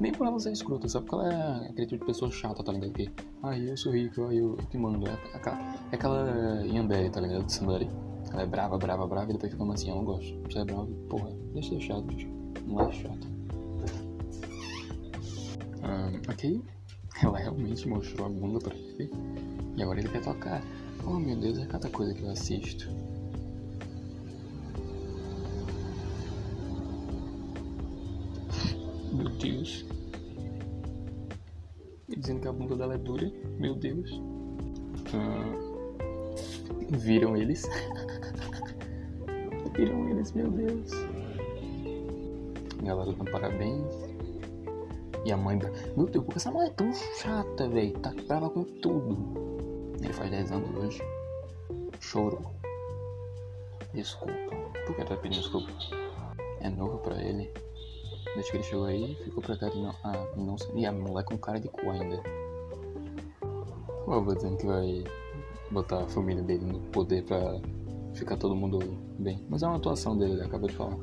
nem 0.00 0.12
por 0.12 0.26
ela 0.26 0.38
ser 0.38 0.52
escrota, 0.52 0.88
sabe? 0.88 1.06
Porque 1.06 1.24
ela 1.24 1.64
é 1.64 1.68
aquele 1.70 1.86
tipo 1.86 2.00
de 2.00 2.06
pessoa 2.06 2.30
chata, 2.30 2.62
tá 2.62 2.72
ligado? 2.72 2.92
Que, 2.92 3.08
ai, 3.42 3.70
eu 3.70 3.76
sou 3.76 3.92
rico, 3.92 4.24
ai, 4.24 4.38
eu, 4.38 4.56
eu 4.58 4.66
te 4.66 4.76
mando. 4.76 5.06
É 5.08 5.12
aquela, 5.34 5.74
é 5.92 5.94
aquela 5.94 6.66
Yandere, 6.66 7.10
tá 7.10 7.20
ligado? 7.20 7.46
De. 7.46 7.88
Ela 8.32 8.42
é 8.42 8.46
brava, 8.46 8.76
brava, 8.76 9.06
brava 9.06 9.30
e 9.30 9.34
depois 9.34 9.52
fica 9.52 9.72
assim, 9.72 9.88
eu 9.88 9.96
não 9.96 10.04
gosto. 10.04 10.36
Você 10.50 10.58
é 10.58 10.64
brava, 10.64 10.86
porra, 11.08 11.30
deixa 11.54 11.70
de 11.70 11.76
ser 11.76 11.86
chato, 11.86 12.02
bicho. 12.02 12.28
Não 12.66 12.80
é 12.80 12.92
chato. 12.92 13.28
Um, 15.82 16.30
ok. 16.30 16.62
Ela 17.22 17.38
realmente 17.38 17.88
mostrou 17.88 18.26
a 18.26 18.28
bunda 18.28 18.58
pra 18.58 18.74
ele. 18.74 19.10
E 19.76 19.82
agora 19.82 20.00
ele 20.00 20.08
quer 20.08 20.22
tocar. 20.22 20.60
Oh 21.08 21.20
meu 21.20 21.36
Deus, 21.36 21.56
é 21.58 21.66
cada 21.66 21.88
coisa 21.88 22.12
que 22.12 22.24
eu 22.24 22.30
assisto. 22.30 22.90
Meu 29.12 29.28
Deus. 29.28 29.86
Dizendo 32.08 32.40
que 32.40 32.48
a 32.48 32.52
bunda 32.52 32.74
dela 32.74 32.94
é 32.94 32.98
dura. 32.98 33.32
Meu 33.56 33.76
Deus. 33.76 34.20
Ah, 35.14 35.54
viram 36.90 37.36
eles? 37.36 37.62
viram 39.76 40.08
eles, 40.08 40.32
meu 40.32 40.50
Deus. 40.50 40.90
Galera 42.82 43.12
dando 43.12 43.30
parabéns. 43.30 43.86
E 45.24 45.30
a 45.30 45.36
mãe. 45.36 45.56
Meu 45.96 46.06
Deus, 46.06 46.24
porque 46.24 46.38
essa 46.38 46.50
mãe 46.50 46.66
é 46.66 46.70
tão 46.70 46.92
chata, 46.92 47.68
velho. 47.68 47.92
Tá 48.00 48.12
brava 48.26 48.50
com 48.50 48.64
tudo. 48.64 49.45
Ele 50.06 50.12
faz 50.12 50.30
10 50.30 50.52
anos 50.52 50.76
hoje. 50.76 51.02
Choro. 51.98 52.38
Desculpa. 53.92 54.32
Por 54.86 54.94
que 54.94 55.04
tá 55.04 55.16
pedindo 55.16 55.42
desculpa? 55.42 55.68
É 56.60 56.70
novo 56.70 56.98
pra 56.98 57.20
ele. 57.20 57.52
Desde 58.34 58.52
que 58.52 58.56
ele 58.56 58.64
chegou 58.64 58.84
aí, 58.84 59.16
ficou 59.24 59.42
pra 59.42 59.56
cá 59.56 59.68
de 59.68 59.82
não. 59.82 59.92
Ah, 60.04 60.28
não 60.36 60.56
sei. 60.56 60.70
E 60.76 60.86
a 60.86 60.92
mulher 60.92 61.24
com 61.24 61.36
cara 61.36 61.58
de 61.58 61.68
cu 61.68 61.90
ainda. 61.90 62.22
O 64.06 64.12
avô 64.12 64.32
dizendo 64.32 64.56
que 64.58 64.66
vai 64.66 65.02
botar 65.72 66.04
a 66.04 66.08
família 66.08 66.42
dele 66.44 66.64
no 66.64 66.78
poder 66.90 67.24
pra 67.24 67.60
ficar 68.14 68.36
todo 68.36 68.54
mundo 68.54 68.78
bem. 69.18 69.44
Mas 69.50 69.64
é 69.64 69.66
uma 69.66 69.76
atuação 69.76 70.16
dele, 70.16 70.34
ele 70.34 70.44
acabou 70.44 70.68
de 70.68 70.76
falar. 70.76 70.96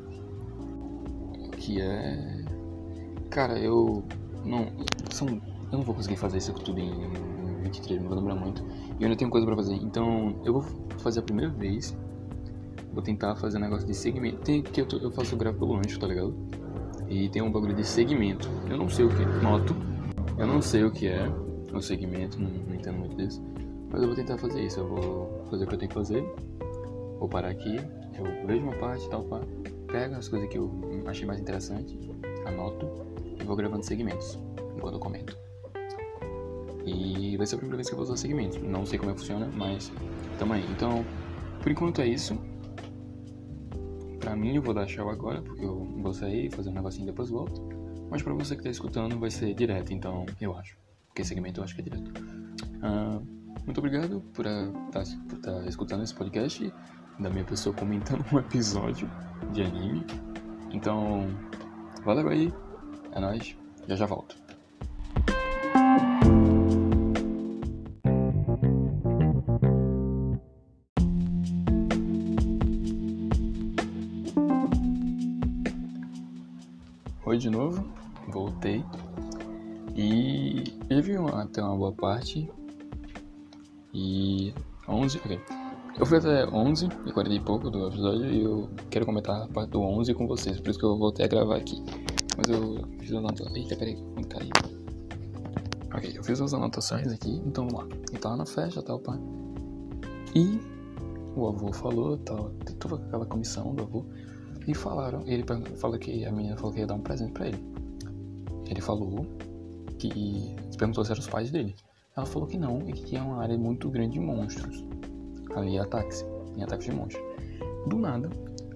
Que 1.58 1.82
é. 1.82 2.46
Cara, 3.30 3.60
eu. 3.60 4.02
Não. 4.46 4.72
São. 5.12 5.28
Eu 5.28 5.80
não 5.80 5.84
vou 5.84 5.94
conseguir 5.94 6.16
fazer 6.16 6.38
isso 6.38 6.54
tudo 6.54 6.80
em 6.80 7.43
23, 7.64 8.02
não 8.02 8.10
vou 8.10 8.18
lembrar 8.18 8.36
muito. 8.36 8.62
E 8.62 9.04
eu 9.04 9.08
ainda 9.08 9.16
tenho 9.16 9.30
coisa 9.32 9.46
pra 9.46 9.56
fazer. 9.56 9.76
Então, 9.76 10.36
eu 10.44 10.54
vou 10.54 10.66
fazer 11.00 11.20
a 11.20 11.24
primeira 11.24 11.52
vez. 11.52 11.96
Vou 12.94 13.02
tentar 13.02 13.36
fazer 13.36 13.58
um 13.58 13.62
negócio 13.62 13.88
de 13.88 13.94
segmento. 13.94 14.38
Tem 14.42 14.62
que 14.62 14.82
eu, 14.82 14.88
eu 15.02 15.12
faço 15.12 15.36
grave 15.36 15.58
pelo 15.58 15.74
lanche, 15.74 15.98
tá 15.98 16.08
ligado? 16.08 16.36
E 17.10 17.30
tem 17.30 17.42
um 17.42 17.52
bagulho 17.52 17.76
de 17.76 17.84
segmento. 17.84 18.50
Eu 18.70 18.78
não 18.78 18.90
sei 18.90 19.06
o 19.06 19.10
que. 19.10 19.26
Noto. 19.42 19.76
Eu 20.38 20.48
não 20.48 20.62
sei 20.62 20.84
o 20.84 20.92
que 20.92 21.08
é 21.08 21.28
o 21.74 21.82
segmento, 21.82 22.40
não, 22.40 22.50
não 22.50 22.76
entendo 22.76 22.98
muito 23.00 23.16
disso. 23.16 23.42
Mas 23.90 24.02
eu 24.02 24.08
vou 24.08 24.16
tentar 24.16 24.38
fazer 24.38 24.64
isso. 24.64 24.80
Eu 24.80 24.88
vou 24.88 25.46
fazer 25.50 25.66
o 25.66 25.68
que 25.68 25.74
eu 25.74 25.80
tenho 25.80 25.90
que 25.90 25.96
fazer. 25.96 26.24
Vou 27.20 27.28
parar 27.28 27.50
aqui. 27.50 27.78
Eu 28.18 28.48
vejo 28.48 28.64
uma 28.64 28.76
parte, 28.76 29.10
tal, 29.10 29.24
pá. 29.24 29.42
Pego 29.88 30.16
as 30.16 30.28
coisas 30.28 30.50
que 30.50 30.58
eu 30.58 30.72
achei 31.06 31.26
mais 31.26 31.40
interessante, 31.40 32.00
anoto 32.48 32.90
e 33.40 33.44
vou 33.44 33.56
gravando 33.56 33.84
segmentos 33.84 34.40
enquanto 34.76 34.96
eu 34.96 35.00
comento. 35.00 35.38
E 36.86 37.38
vai 37.38 37.46
ser 37.46 37.56
a 37.56 37.58
primeira 37.58 37.78
vez 37.78 37.88
que 37.88 37.94
eu 37.94 37.98
vou 37.98 38.06
usar 38.06 38.18
segmentos. 38.18 38.62
Não 38.62 38.86
sei 38.86 39.00
como 39.00 39.12
é 39.12 39.14
que 39.14 39.20
funciona, 39.22 39.50
mas 39.56 39.92
tamo 40.38 40.54
aí. 40.54 40.66
Então, 40.72 41.06
por 41.62 41.72
enquanto 41.72 42.02
é 42.02 42.08
isso. 42.08 42.38
Pra 44.20 44.36
mim, 44.36 44.56
eu 44.56 44.62
vou 44.62 44.74
dar 44.74 44.86
tchau 44.86 45.10
agora, 45.10 45.42
porque 45.42 45.64
eu 45.64 45.86
vou 46.02 46.14
sair, 46.14 46.50
fazer 46.52 46.70
um 46.70 46.74
negocinho 46.74 47.04
e 47.04 47.08
depois 47.08 47.30
volto. 47.30 47.62
Mas 48.10 48.22
pra 48.22 48.34
você 48.34 48.56
que 48.56 48.64
tá 48.64 48.70
escutando, 48.70 49.20
vai 49.20 49.30
ser 49.30 49.54
direto, 49.54 49.94
então 49.94 50.26
eu 50.40 50.56
acho. 50.56 50.78
Porque 51.08 51.24
segmento 51.24 51.60
eu 51.60 51.64
acho 51.64 51.76
que 51.76 51.82
é 51.82 51.84
direto. 51.84 52.12
Uh, 52.84 53.26
muito 53.66 53.78
obrigado 53.78 54.22
por 54.34 54.46
estar 54.46 55.04
tá, 55.04 55.52
tá 55.52 55.66
escutando 55.68 56.04
esse 56.04 56.14
podcast 56.14 56.74
da 57.20 57.30
minha 57.30 57.46
pessoa 57.46 57.76
comentando 57.76 58.26
um 58.32 58.40
episódio 58.40 59.10
de 59.52 59.64
anime. 59.64 60.06
Então, 60.72 61.28
valeu 62.04 62.28
aí. 62.30 62.54
É 63.12 63.20
nóis. 63.20 63.56
Já 63.88 63.96
já 63.96 64.06
volto. 64.06 64.43
Oi 77.34 77.40
de 77.40 77.50
novo, 77.50 77.84
voltei. 78.28 78.86
E 79.96 80.66
ele 80.88 81.02
viu 81.02 81.28
até 81.30 81.64
uma 81.64 81.76
boa 81.76 81.92
parte. 81.92 82.48
E 83.92 84.54
11, 84.88 85.18
ok. 85.18 85.42
Eu 85.98 86.06
fui 86.06 86.20
até 86.20 86.46
11 86.46 86.90
e 87.08 87.12
40 87.12 87.34
e 87.34 87.40
pouco 87.40 87.72
do 87.72 87.88
episódio 87.88 88.32
e 88.32 88.44
eu 88.44 88.70
quero 88.92 89.08
comentar 89.08 89.42
a 89.42 89.48
parte 89.48 89.72
do 89.72 89.82
11 89.82 90.14
com 90.14 90.28
vocês, 90.28 90.60
por 90.60 90.70
isso 90.70 90.78
que 90.78 90.86
eu 90.86 90.96
voltei 90.96 91.26
a 91.26 91.28
gravar 91.28 91.56
aqui. 91.56 91.84
Mas 92.38 92.50
eu 92.50 92.88
fiz 93.00 93.12
as 93.12 93.18
anotações. 93.18 93.56
Eita, 93.56 93.76
peraí, 93.78 93.96
como 93.96 94.28
caiu? 94.28 94.52
Ok, 95.92 96.14
eu 96.16 96.24
fiz 96.24 96.40
as 96.40 96.54
anotações 96.54 97.12
aqui, 97.12 97.42
então 97.48 97.68
vamos 97.68 97.90
lá. 97.90 97.98
Ele 98.12 98.20
tava 98.20 98.38
na 98.38 98.46
festa 98.46 98.84
tal, 98.84 99.00
pá. 99.00 99.18
E 100.36 100.60
o 101.36 101.48
avô 101.48 101.74
falou, 101.74 102.16
tal, 102.16 102.52
toda 102.78 103.04
aquela 103.04 103.26
comissão 103.26 103.74
do 103.74 103.82
avô. 103.82 104.06
E 104.68 104.74
falaram, 104.74 105.24
ele 105.26 105.44
falou 105.76 105.98
que 105.98 106.26
a 106.26 106.32
menina 106.32 106.56
falou 106.56 106.72
que 106.72 106.80
ia 106.80 106.88
dar 106.88 106.96
um 106.96 107.02
presente 107.02 107.34
pra 107.34 107.48
ele. 107.48 107.64
Ele 108.66 108.82
falou 108.82 109.26
que 110.00 110.56
perguntou 110.78 111.04
se 111.04 111.12
eram 111.12 111.22
os 111.22 111.28
pais 111.28 111.52
dele. 111.52 111.76
Ela 112.16 112.26
falou 112.26 112.48
que 112.48 112.58
não 112.58 112.80
e 112.88 112.94
que 112.94 113.04
tinha 113.06 113.24
uma 113.24 113.42
área 113.42 113.58
muito 113.58 113.90
grande 113.90 114.14
de 114.14 114.20
monstros. 114.20 114.84
Ali 115.56 115.78
ataques, 115.78 116.26
em 116.56 116.64
ataques 116.64 116.86
de 116.86 116.92
monstros. 116.94 117.24
Do 117.88 117.98
nada, 117.98 118.30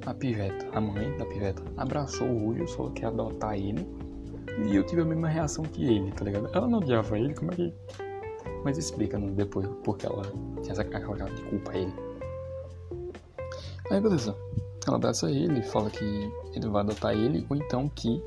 a 0.05 0.13
piveta, 0.13 0.67
a 0.73 0.81
mãe 0.81 1.15
da 1.17 1.25
piveta, 1.25 1.63
abraçou 1.77 2.27
o 2.29 2.39
Julio, 2.39 2.67
falou 2.69 2.91
que 2.91 3.03
ia 3.03 3.07
adotar 3.07 3.55
ele. 3.55 3.87
E 4.65 4.75
eu 4.75 4.83
tive 4.85 5.01
a 5.01 5.05
mesma 5.05 5.29
reação 5.29 5.63
que 5.63 5.85
ele, 5.85 6.11
tá 6.11 6.25
ligado? 6.25 6.49
Ela 6.53 6.67
não 6.67 6.79
odiava 6.79 7.17
ele, 7.17 7.33
como 7.33 7.51
é 7.51 7.55
que. 7.55 7.73
Mas 8.63 8.77
explica 8.77 9.17
no, 9.17 9.31
depois 9.31 9.67
porque 9.83 10.05
ela 10.05 10.23
tinha 10.61 10.71
essa 10.71 10.81
aquela 10.81 11.29
de 11.29 11.41
culpa 11.43 11.71
a 11.71 11.77
ele. 11.77 11.93
Aí 13.91 14.01
beleza. 14.01 14.35
Ela 14.87 14.95
abraça 14.95 15.29
ele, 15.29 15.61
fala 15.63 15.89
que 15.89 16.31
ele 16.53 16.67
vai 16.69 16.81
adotar 16.81 17.13
ele, 17.13 17.45
ou 17.49 17.57
então 17.57 17.89
que 17.89 18.23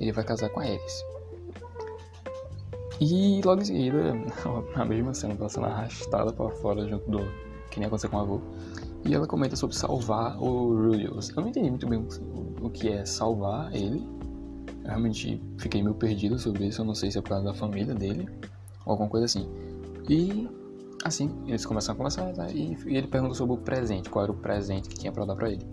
ele 0.00 0.12
vai 0.12 0.24
casar 0.24 0.48
com 0.50 0.60
a 0.60 0.64
Ares. 0.64 1.04
E 3.00 3.40
logo 3.44 3.62
em 3.62 3.64
seguida, 3.64 4.12
a 4.74 4.84
mesma 4.84 5.14
cena 5.14 5.36
tá 5.36 5.48
sendo 5.48 5.66
arrastada 5.66 6.32
para 6.32 6.50
fora 6.50 6.86
junto 6.88 7.08
do 7.08 7.18
que 7.70 7.78
nem 7.78 7.86
aconteceu 7.86 8.10
com 8.10 8.16
o 8.16 8.20
avô. 8.20 8.40
E 9.04 9.14
ela 9.14 9.26
comenta 9.26 9.54
sobre 9.54 9.76
salvar 9.76 10.36
o 10.42 10.74
Rulius. 10.74 11.30
Eu 11.30 11.42
não 11.42 11.48
entendi 11.48 11.70
muito 11.70 11.86
bem 11.86 12.06
o 12.60 12.68
que 12.68 12.88
é 12.88 13.04
salvar 13.04 13.72
ele. 13.74 14.04
Eu 14.82 14.88
realmente 14.88 15.40
fiquei 15.58 15.80
meio 15.80 15.94
perdido 15.94 16.38
sobre 16.38 16.66
isso. 16.66 16.80
Eu 16.80 16.84
não 16.84 16.94
sei 16.94 17.10
se 17.10 17.18
é 17.18 17.22
por 17.22 17.28
causa 17.28 17.44
da 17.44 17.54
família 17.54 17.94
dele 17.94 18.28
ou 18.84 18.92
alguma 18.92 19.08
coisa 19.08 19.26
assim. 19.26 19.48
E 20.08 20.48
assim, 21.04 21.30
eles 21.46 21.64
começam 21.64 21.94
a 21.94 21.96
conversar 21.96 22.32
tá? 22.32 22.50
e, 22.50 22.76
e 22.86 22.96
ele 22.96 23.06
pergunta 23.06 23.34
sobre 23.34 23.54
o 23.54 23.58
presente, 23.58 24.10
qual 24.10 24.24
era 24.24 24.32
o 24.32 24.36
presente 24.36 24.88
que 24.88 24.96
tinha 24.96 25.12
pra 25.12 25.24
dar 25.24 25.36
pra 25.36 25.50
ele. 25.50 25.66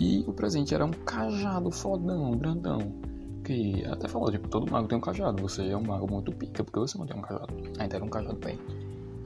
E 0.00 0.24
o 0.26 0.32
presente 0.32 0.74
era 0.74 0.84
um 0.84 0.90
cajado 0.90 1.70
fodão, 1.70 2.36
grandão 2.36 3.10
que 3.44 3.84
até 3.86 4.06
falou, 4.06 4.30
tipo, 4.30 4.48
todo 4.48 4.70
mago 4.70 4.86
tem 4.86 4.96
um 4.96 5.00
cajado, 5.00 5.42
você 5.42 5.68
é 5.68 5.76
um 5.76 5.82
mago 5.82 6.08
muito 6.10 6.32
pica, 6.32 6.62
porque 6.62 6.78
você 6.78 6.96
não 6.96 7.06
tem 7.06 7.16
um 7.16 7.22
cajado. 7.22 7.52
Ainda 7.78 7.96
era 7.96 8.04
um 8.04 8.08
cajado 8.08 8.36
bem. 8.36 8.58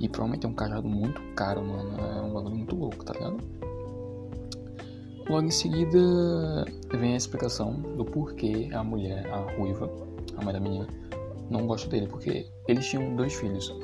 E 0.00 0.08
provavelmente 0.08 0.46
é 0.46 0.48
um 0.48 0.54
cajado 0.54 0.88
muito 0.88 1.20
caro, 1.34 1.62
mano. 1.62 2.00
É 2.00 2.20
um 2.22 2.32
bagulho 2.32 2.56
muito 2.56 2.74
louco, 2.74 3.04
tá 3.04 3.12
ligado? 3.12 3.36
Logo 5.28 5.46
em 5.46 5.50
seguida 5.50 6.64
vem 6.90 7.14
a 7.14 7.16
explicação 7.16 7.74
do 7.96 8.04
porquê 8.04 8.70
a 8.72 8.82
mulher, 8.82 9.26
a 9.30 9.38
ruiva, 9.56 9.90
a 10.36 10.44
mãe 10.44 10.52
da 10.52 10.60
menina, 10.60 10.86
não 11.50 11.66
gosta 11.66 11.88
dele, 11.88 12.06
porque 12.06 12.46
eles 12.68 12.86
tinham 12.86 13.14
dois 13.16 13.34
filhos. 13.34 13.74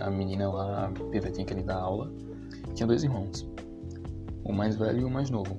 A 0.00 0.10
menina 0.10 0.50
lá, 0.50 0.86
a 0.86 1.10
pivetinha 1.10 1.46
que 1.46 1.52
ele 1.52 1.62
dá 1.62 1.76
aula, 1.76 2.12
tinha 2.74 2.86
dois 2.86 3.02
irmãos. 3.02 3.48
O 4.44 4.52
mais 4.52 4.76
velho 4.76 5.00
e 5.00 5.04
o 5.04 5.10
mais 5.10 5.30
novo. 5.30 5.56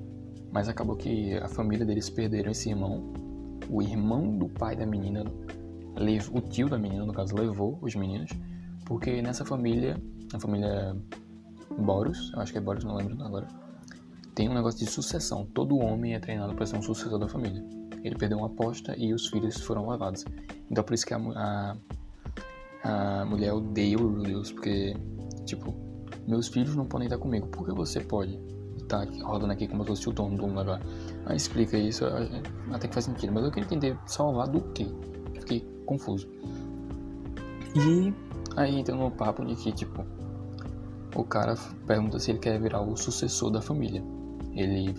Mas 0.50 0.68
acabou 0.68 0.96
que 0.96 1.34
a 1.38 1.48
família 1.48 1.84
deles 1.84 2.10
perderam 2.10 2.50
esse 2.50 2.68
irmão 2.68 3.12
o 3.72 3.80
irmão 3.80 4.36
do 4.36 4.48
pai 4.48 4.76
da 4.76 4.84
menina, 4.84 5.24
o 6.32 6.40
tio 6.40 6.68
da 6.68 6.78
menina, 6.78 7.06
no 7.06 7.12
caso, 7.12 7.34
levou 7.34 7.78
os 7.80 7.94
meninos, 7.94 8.30
porque 8.84 9.22
nessa 9.22 9.44
família, 9.44 10.00
a 10.32 10.38
família 10.38 10.94
Boros, 11.78 12.30
eu 12.34 12.40
acho 12.40 12.52
que 12.52 12.58
é 12.58 12.60
Boros, 12.60 12.84
não 12.84 12.94
lembro 12.94 13.22
agora, 13.24 13.48
tem 14.34 14.48
um 14.48 14.54
negócio 14.54 14.78
de 14.78 14.86
sucessão. 14.86 15.46
Todo 15.54 15.78
homem 15.78 16.14
é 16.14 16.20
treinado 16.20 16.54
para 16.54 16.66
ser 16.66 16.76
um 16.76 16.82
sucessor 16.82 17.18
da 17.18 17.28
família. 17.28 17.62
Ele 18.02 18.16
perdeu 18.16 18.38
uma 18.38 18.46
aposta 18.46 18.94
e 18.96 19.12
os 19.12 19.28
filhos 19.28 19.60
foram 19.60 19.88
levados. 19.88 20.24
Então 20.70 20.82
por 20.82 20.94
isso 20.94 21.06
que 21.06 21.14
a, 21.14 21.18
a, 21.18 21.76
a 22.82 23.24
mulher 23.24 23.52
odeia 23.52 23.98
o 23.98 24.08
Rulius, 24.08 24.52
porque, 24.52 24.96
tipo, 25.44 25.74
meus 26.26 26.48
filhos 26.48 26.74
não 26.74 26.86
podem 26.86 27.06
estar 27.06 27.18
comigo. 27.18 27.46
Por 27.48 27.66
que 27.66 27.72
você 27.72 28.00
pode? 28.00 28.38
tá 28.92 29.06
rodando 29.22 29.52
aqui 29.52 29.66
como 29.66 29.82
se 29.82 29.88
fosse 29.88 30.08
o 30.08 30.12
dono 30.12 30.36
do 30.36 30.46
lugar. 30.46 30.80
Aí 31.26 31.36
explica 31.36 31.78
isso, 31.78 32.04
até 32.72 32.88
que 32.88 32.94
faz 32.94 33.06
sentido. 33.06 33.32
Mas 33.32 33.44
eu 33.44 33.50
queria 33.50 33.66
entender 33.66 33.98
salvar 34.06 34.48
do 34.48 34.60
quê? 34.72 34.86
Fiquei 35.34 35.60
confuso. 35.86 36.28
E 37.74 38.12
aí 38.56 38.78
entra 38.78 38.94
no 38.94 39.10
papo 39.10 39.44
de 39.44 39.56
que, 39.56 39.72
tipo, 39.72 40.04
o 41.14 41.24
cara 41.24 41.54
pergunta 41.86 42.18
se 42.18 42.30
ele 42.30 42.38
quer 42.38 42.60
virar 42.60 42.82
o 42.82 42.96
sucessor 42.96 43.50
da 43.50 43.62
família. 43.62 44.02
Ele 44.52 44.94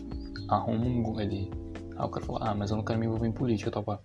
arruma 0.50 0.86
um. 0.86 1.20
Ele. 1.20 1.52
O 1.98 2.10
cara 2.10 2.26
fala, 2.26 2.40
ah, 2.42 2.56
mas 2.56 2.72
eu 2.72 2.78
não 2.78 2.84
quero 2.84 3.00
me 3.00 3.06
envolver 3.06 3.28
em 3.28 3.32
política, 3.32 3.82
pá. 3.82 4.00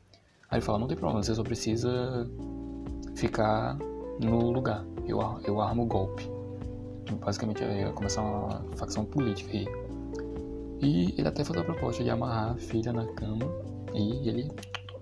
Aí 0.50 0.58
ele 0.58 0.64
fala, 0.64 0.78
não 0.78 0.86
tem 0.86 0.96
problema, 0.96 1.22
você 1.22 1.34
só 1.34 1.42
precisa 1.42 2.28
ficar 3.18 3.76
no 4.20 4.50
lugar. 4.50 4.84
Eu, 5.06 5.20
eu 5.44 5.60
armo 5.60 5.82
o 5.82 5.86
golpe 5.86 6.38
basicamente 7.16 7.62
ia 7.62 7.90
começar 7.92 8.22
uma 8.22 8.62
facção 8.76 9.04
política 9.04 9.52
aí. 9.52 9.66
E 10.80 11.14
ele 11.18 11.26
até 11.26 11.44
fez 11.44 11.58
a 11.58 11.64
proposta 11.64 12.04
de 12.04 12.10
amarrar 12.10 12.52
a 12.52 12.54
filha 12.56 12.92
na 12.92 13.06
cama 13.06 13.44
e 13.94 14.28
ele 14.28 14.50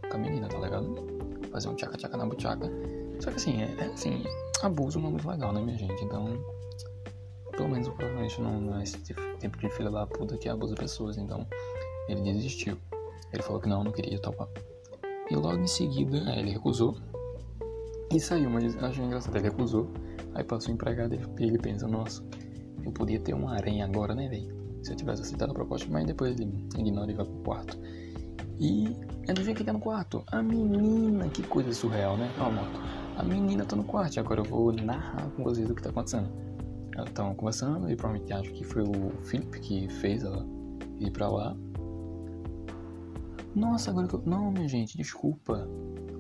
com 0.08 0.16
a 0.16 0.18
menina, 0.18 0.48
tá 0.48 0.58
ligado? 0.58 0.94
Fazer 1.50 1.68
um 1.68 1.74
tchaca-tchaca 1.74 2.16
na 2.16 2.26
buchaca. 2.26 2.70
Só 3.20 3.30
que 3.30 3.36
assim, 3.36 3.62
é, 3.62 3.74
é, 3.78 3.86
assim, 3.86 4.24
abuso 4.62 4.98
não 4.98 5.08
é 5.08 5.10
muito 5.10 5.28
legal, 5.28 5.52
né, 5.52 5.60
minha 5.60 5.76
gente? 5.76 6.04
Então, 6.04 6.38
pelo 7.52 7.68
menos 7.68 7.88
provavelmente 7.88 8.40
não, 8.40 8.60
não 8.60 8.78
é 8.78 8.82
esse 8.82 8.98
tipo 8.98 9.58
de 9.58 9.70
filha 9.70 9.90
da 9.90 10.06
puta 10.06 10.36
que 10.36 10.48
abusa 10.48 10.74
pessoas. 10.74 11.18
Então, 11.18 11.46
ele 12.08 12.22
desistiu. 12.22 12.78
Ele 13.32 13.42
falou 13.42 13.60
que 13.60 13.68
não, 13.68 13.84
não 13.84 13.92
queria 13.92 14.18
topar. 14.18 14.48
E 15.30 15.34
logo 15.34 15.58
em 15.58 15.66
seguida, 15.66 16.18
é, 16.30 16.38
ele 16.38 16.52
recusou. 16.52 16.96
E 18.12 18.20
saiu, 18.20 18.48
mas 18.50 18.76
achei 18.82 19.04
engraçado, 19.04 19.36
ele 19.36 19.44
recusou. 19.48 19.90
Aí 20.34 20.44
passou 20.44 20.70
o 20.70 20.74
empregado 20.74 21.14
e 21.14 21.42
ele 21.42 21.58
pensa, 21.58 21.88
nossa, 21.88 22.22
eu 22.84 22.92
podia 22.92 23.18
ter 23.18 23.34
uma 23.34 23.54
aranha 23.54 23.84
agora, 23.84 24.14
né, 24.14 24.28
velho? 24.28 24.54
Se 24.82 24.92
eu 24.92 24.96
tivesse 24.96 25.22
aceitado 25.22 25.50
a 25.50 25.54
proposta, 25.54 25.88
mas 25.90 26.06
depois 26.06 26.38
ele 26.38 26.66
ignora 26.78 27.10
e 27.10 27.14
vai 27.14 27.24
pro 27.24 27.42
quarto. 27.42 27.78
E 28.58 28.96
adivinha 29.28 29.54
quem 29.54 29.66
tá 29.66 29.72
no 29.72 29.80
quarto? 29.80 30.22
A 30.28 30.42
menina, 30.42 31.28
que 31.28 31.42
coisa 31.42 31.72
surreal, 31.72 32.16
né? 32.16 32.30
Ó, 32.38 32.50
moto. 32.50 32.80
A 33.16 33.22
menina 33.22 33.64
tá 33.64 33.74
no 33.74 33.84
quarto 33.84 34.20
agora 34.20 34.40
eu 34.40 34.44
vou 34.44 34.72
narrar 34.72 35.28
com 35.30 35.42
vocês 35.42 35.68
o 35.68 35.74
que 35.74 35.82
tá 35.82 35.90
acontecendo. 35.90 36.30
Elas 36.94 37.08
estavam 37.08 37.34
conversando 37.34 37.90
e 37.90 37.96
provavelmente 37.96 38.32
acho 38.32 38.52
que 38.52 38.64
foi 38.64 38.82
o 38.82 39.10
Felipe 39.22 39.60
que 39.60 39.88
fez 39.88 40.22
ela 40.22 40.46
ir 40.98 41.10
pra 41.10 41.28
lá. 41.28 41.56
Nossa, 43.54 43.90
agora 43.90 44.06
que 44.06 44.14
eu... 44.14 44.22
Não, 44.24 44.50
minha 44.50 44.68
gente, 44.68 44.96
desculpa. 44.96 45.68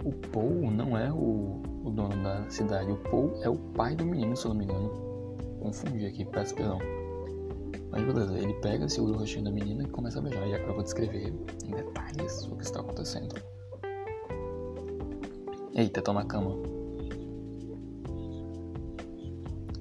O 0.06 0.12
Paul 0.12 0.70
não 0.70 0.96
é 0.96 1.12
o, 1.12 1.60
o 1.82 1.90
dono 1.90 2.22
da 2.22 2.48
cidade. 2.48 2.92
O 2.92 2.96
Paul 2.96 3.42
é 3.42 3.48
o 3.48 3.56
pai 3.56 3.96
do 3.96 4.06
menino, 4.06 4.36
se 4.36 4.46
eu 4.46 4.50
não 4.50 4.58
me 4.58 4.64
engano. 4.64 5.36
Confundi 5.58 6.06
aqui, 6.06 6.24
peço 6.24 6.54
perdão. 6.54 6.78
Mas 7.90 8.04
beleza, 8.04 8.38
ele 8.38 8.54
pega, 8.60 8.88
segura 8.88 9.16
o 9.16 9.18
rostinho 9.18 9.46
da 9.46 9.50
menina 9.50 9.82
e 9.82 9.88
começa 9.88 10.20
a 10.20 10.22
beijar. 10.22 10.46
E 10.46 10.52
eu 10.52 10.74
vou 10.74 10.84
descrever 10.84 11.34
em 11.64 11.70
detalhes 11.72 12.44
o 12.44 12.54
que 12.54 12.62
está 12.62 12.78
acontecendo. 12.78 13.34
Eita, 15.74 16.00
tô 16.00 16.12
na 16.12 16.24
cama. 16.24 16.54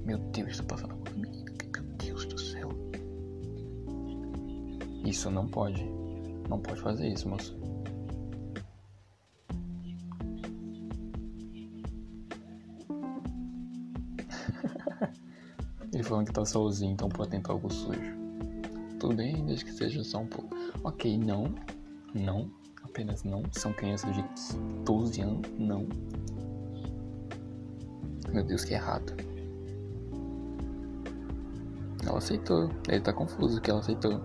Meu 0.04 0.18
Deus, 0.32 0.56
tô 0.56 0.64
passando 0.64 0.96
com 0.96 1.08
a 1.08 1.12
menina. 1.12 1.52
Meu 1.72 1.84
Deus 1.98 2.26
do 2.26 2.36
céu. 2.36 2.68
Isso 5.04 5.30
não 5.30 5.46
pode. 5.46 5.88
Não 6.48 6.58
pode 6.58 6.80
fazer 6.80 7.06
isso, 7.06 7.28
moço. 7.28 7.65
Falando 16.06 16.26
que 16.26 16.32
tá 16.32 16.44
sozinho, 16.44 16.92
então 16.92 17.08
pode 17.08 17.30
tentar 17.30 17.52
algo 17.52 17.72
sujo. 17.72 18.16
Tudo 18.98 19.14
bem, 19.14 19.44
desde 19.44 19.64
que 19.64 19.72
seja 19.72 20.02
só 20.02 20.18
um 20.18 20.26
pouco. 20.26 20.56
Ok, 20.82 21.18
não. 21.18 21.54
Não. 22.14 22.50
Apenas 22.82 23.24
não. 23.24 23.42
São 23.52 23.72
crianças 23.72 24.14
de 24.14 24.24
12 24.84 25.20
anos. 25.20 25.50
Não. 25.58 25.86
Meu 28.32 28.42
Deus, 28.44 28.64
que 28.64 28.74
errado. 28.74 29.12
Ela 32.06 32.18
aceitou. 32.18 32.70
Ele 32.88 33.00
tá 33.00 33.12
confuso 33.12 33.60
que 33.60 33.70
ela 33.70 33.80
aceitou. 33.80 34.20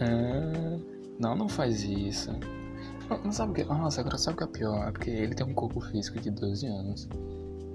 Ah, 0.00 0.78
não, 1.18 1.36
não 1.36 1.48
faz 1.48 1.82
isso. 1.84 2.32
Não, 3.08 3.24
não 3.24 3.32
sabe 3.32 3.52
o 3.52 3.54
que. 3.54 3.64
Nossa, 3.64 4.00
agora 4.00 4.18
sabe 4.18 4.34
o 4.34 4.38
que 4.38 4.44
é 4.44 4.46
pior? 4.58 4.88
É 4.88 4.90
porque 4.90 5.10
ele 5.10 5.34
tem 5.34 5.46
um 5.46 5.54
corpo 5.54 5.80
físico 5.80 6.18
de 6.18 6.30
12 6.30 6.66
anos. 6.66 7.08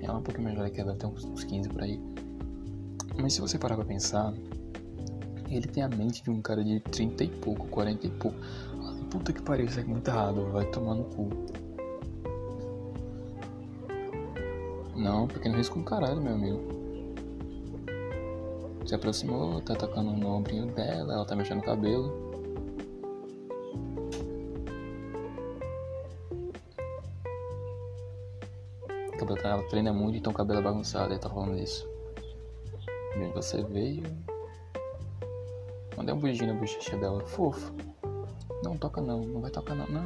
Ela 0.01 0.13
é 0.13 0.17
um 0.17 0.21
pouquinho 0.21 0.45
mais 0.45 0.57
velha 0.57 0.69
que 0.69 0.79
ela, 0.79 0.95
ter 0.95 1.05
uns, 1.05 1.23
uns 1.23 1.43
15 1.43 1.69
por 1.69 1.81
aí. 1.81 1.99
Mas 3.19 3.33
se 3.33 3.41
você 3.41 3.57
parar 3.57 3.75
pra 3.75 3.85
pensar, 3.85 4.33
ele 5.49 5.67
tem 5.67 5.83
a 5.83 5.89
mente 5.89 6.23
de 6.23 6.29
um 6.29 6.41
cara 6.41 6.63
de 6.63 6.79
30 6.79 7.23
e 7.23 7.27
pouco, 7.27 7.67
40 7.67 8.05
e 8.05 8.09
pouco. 8.11 8.37
Ah, 8.83 8.95
puta 9.09 9.33
que 9.33 9.41
pariu, 9.41 9.65
isso 9.65 9.79
é 9.79 9.83
muito 9.83 10.07
errado, 10.07 10.51
vai 10.51 10.65
tomar 10.65 10.95
no 10.95 11.03
cu. 11.05 11.29
Não, 14.95 15.27
pequeno 15.27 15.55
risco 15.55 15.75
com 15.75 15.83
caralho, 15.83 16.21
meu 16.21 16.33
amigo. 16.33 16.59
Se 18.85 18.95
aproximou, 18.95 19.61
tá 19.61 19.75
tocando 19.75 20.11
no 20.11 20.27
ombrinho 20.35 20.67
dela, 20.67 21.13
ela 21.13 21.25
tá 21.25 21.35
mexendo 21.35 21.57
no 21.57 21.63
cabelo. 21.63 22.26
Cabelo 29.17 29.39
ela 29.43 29.63
treina 29.63 29.91
muito, 29.91 30.17
então 30.17 30.31
o 30.31 30.35
cabelo 30.35 30.59
é 30.59 30.63
bagunçado, 30.63 31.13
ele 31.13 31.19
tá 31.19 31.29
falando 31.29 31.57
isso. 31.57 31.87
De 33.13 33.23
onde 33.23 33.33
você 33.33 33.63
veio? 33.63 34.03
Mandei 35.97 36.13
um 36.13 36.19
beijinho 36.19 36.53
na 36.53 36.59
bochecha 36.59 36.95
dela, 36.97 37.19
fofo. 37.25 37.73
Não 38.63 38.77
toca 38.77 39.01
não, 39.01 39.21
não 39.21 39.41
vai 39.41 39.49
tocar 39.49 39.75
não, 39.75 39.87
não. 39.87 40.03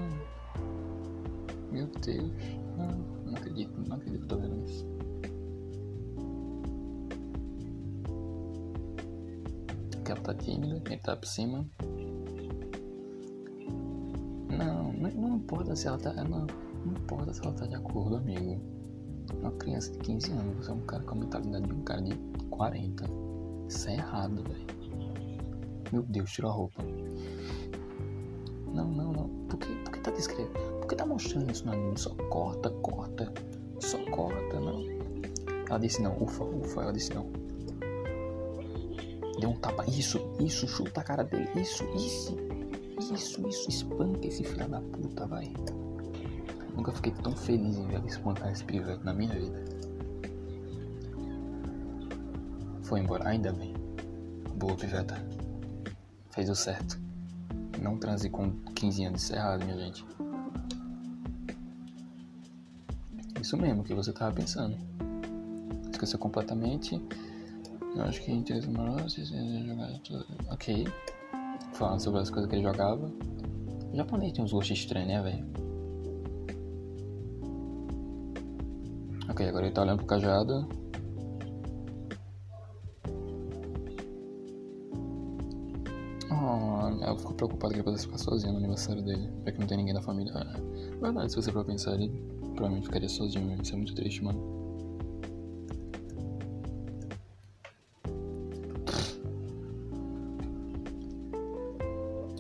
Meu 1.72 1.88
Deus, 1.88 2.32
não, 2.78 2.88
não 3.26 3.36
acredito, 3.36 3.74
não 3.88 3.96
acredito 3.98 4.22
que 4.22 4.28
tô 4.28 4.38
vendo 4.38 4.64
isso. 4.66 4.86
Que 10.04 10.12
ela 10.12 10.22
tá 10.22 10.34
tímida, 10.34 10.82
ele 10.86 10.98
tá 10.98 11.16
por 11.16 11.28
cima. 11.28 11.66
Não, 14.50 14.94
não, 14.94 15.12
não 15.12 15.36
importa 15.36 15.76
se 15.76 15.88
ela 15.88 15.98
tá. 15.98 16.14
Não, 16.14 16.46
não 16.86 16.94
importa 16.94 17.34
se 17.34 17.42
ela 17.42 17.54
tá 17.54 17.66
de 17.66 17.76
acordo, 17.76 18.18
amigo. 18.18 18.81
Uma 19.40 19.52
criança 19.52 19.92
de 19.92 20.00
15 20.00 20.32
anos, 20.32 20.66
você 20.66 20.72
é 20.72 20.74
um 20.74 20.82
cara 20.82 21.04
com 21.04 21.16
a 21.16 21.18
mentalidade 21.18 21.68
de 21.68 21.74
um 21.74 21.82
cara 21.84 22.02
de 22.02 22.16
40. 22.50 23.06
Isso 23.68 23.90
é 23.90 23.94
errado, 23.94 24.44
velho. 24.44 24.66
Meu 25.92 26.04
Deus, 26.04 26.32
tirou 26.32 26.52
a 26.52 26.54
roupa. 26.54 26.84
Não, 28.74 28.88
não, 28.90 29.12
não. 29.12 29.30
Por 29.48 29.58
que, 29.60 29.76
por 29.84 29.92
que 29.92 30.00
tá 30.00 30.12
descrevendo? 30.12 30.80
Por 30.80 30.88
que 30.88 30.96
tá 30.96 31.06
mostrando 31.06 31.52
isso 31.52 31.66
no 31.66 31.74
anime? 31.74 31.98
Só 31.98 32.10
corta, 32.30 32.70
corta. 32.70 33.34
Só 33.80 33.98
corta, 34.12 34.60
não. 34.60 34.84
Ela 35.70 35.80
disse 35.80 36.02
não, 36.02 36.22
ufa, 36.22 36.44
ufa, 36.44 36.82
ela 36.82 36.94
disse 36.94 37.14
não. 37.14 37.30
Deu 39.40 39.50
um 39.50 39.56
tapa. 39.56 39.86
Isso, 39.90 40.20
isso, 40.40 40.68
chuta 40.68 41.02
a 41.02 41.04
cara 41.04 41.24
dele. 41.24 41.50
Isso, 41.56 41.84
isso. 41.96 42.38
Isso, 43.14 43.48
isso, 43.48 43.70
espanca 43.70 44.28
esse 44.28 44.44
filho 44.44 44.70
da 44.70 44.80
puta, 44.80 45.26
vai. 45.26 45.52
Nunca 46.82 46.94
fiquei 46.94 47.12
tão 47.12 47.36
feliz 47.36 47.78
em 47.78 47.86
ver 47.86 48.04
espancar 48.08 48.52
esse 48.52 48.64
pivete 48.64 49.06
na 49.06 49.14
minha 49.14 49.32
vida. 49.32 49.64
Foi 52.82 53.00
embora, 53.00 53.30
ainda 53.30 53.54
bem. 53.54 53.72
Boa, 54.56 54.76
piveta. 54.76 55.16
Fez 56.32 56.50
o 56.50 56.56
certo. 56.56 57.00
Não 57.80 58.00
transe 58.00 58.32
com 58.32 58.50
15 58.74 59.04
anos, 59.06 59.30
errado, 59.30 59.64
minha 59.64 59.78
gente. 59.78 60.04
Isso 63.40 63.56
mesmo 63.58 63.84
que 63.84 63.94
você 63.94 64.12
tava 64.12 64.34
pensando. 64.34 64.76
Esqueceu 65.92 66.18
completamente. 66.18 67.00
Eu 67.96 68.02
acho 68.06 68.24
que 68.24 68.32
interesse 68.32 68.68
amoroso, 68.68 69.24
jogar 69.24 70.00
tudo. 70.00 70.26
Ok. 70.50 70.88
Falando 71.74 72.00
sobre 72.00 72.22
as 72.22 72.32
coisas 72.32 72.50
que 72.50 72.56
ele 72.56 72.64
jogava. 72.64 73.06
O 73.94 73.96
japonês 73.96 74.34
tem 74.34 74.44
uns 74.44 74.52
gostos 74.52 74.80
estranhos, 74.80 75.10
né, 75.10 75.22
velho? 75.22 75.71
Ok, 79.32 79.48
agora 79.48 79.66
ele 79.66 79.74
tá 79.74 79.82
olhando 79.84 80.00
pro 80.00 80.08
cajado. 80.08 80.68
Oh, 86.30 87.02
ela 87.02 87.18
ficou 87.18 87.34
preocupada 87.34 87.74
que 87.74 87.80
ele 87.80 87.84
pudesse 87.86 88.08
ficar 88.08 88.18
sozinho 88.18 88.52
no 88.52 88.58
aniversário 88.58 89.02
dele, 89.02 89.32
já 89.46 89.52
que 89.54 89.60
não 89.60 89.68
tem 89.68 89.78
ninguém 89.78 89.94
da 89.94 90.02
família. 90.02 90.34
É, 90.34 91.00
verdade, 91.00 91.30
se 91.30 91.38
você 91.38 91.50
for 91.50 91.64
pensar, 91.64 91.94
ele 91.94 92.10
provavelmente 92.56 92.88
ficaria 92.88 93.08
sozinho, 93.08 93.58
isso 93.62 93.74
é 93.74 93.78
muito 93.78 93.96
triste, 93.96 94.22
mano. 94.22 94.38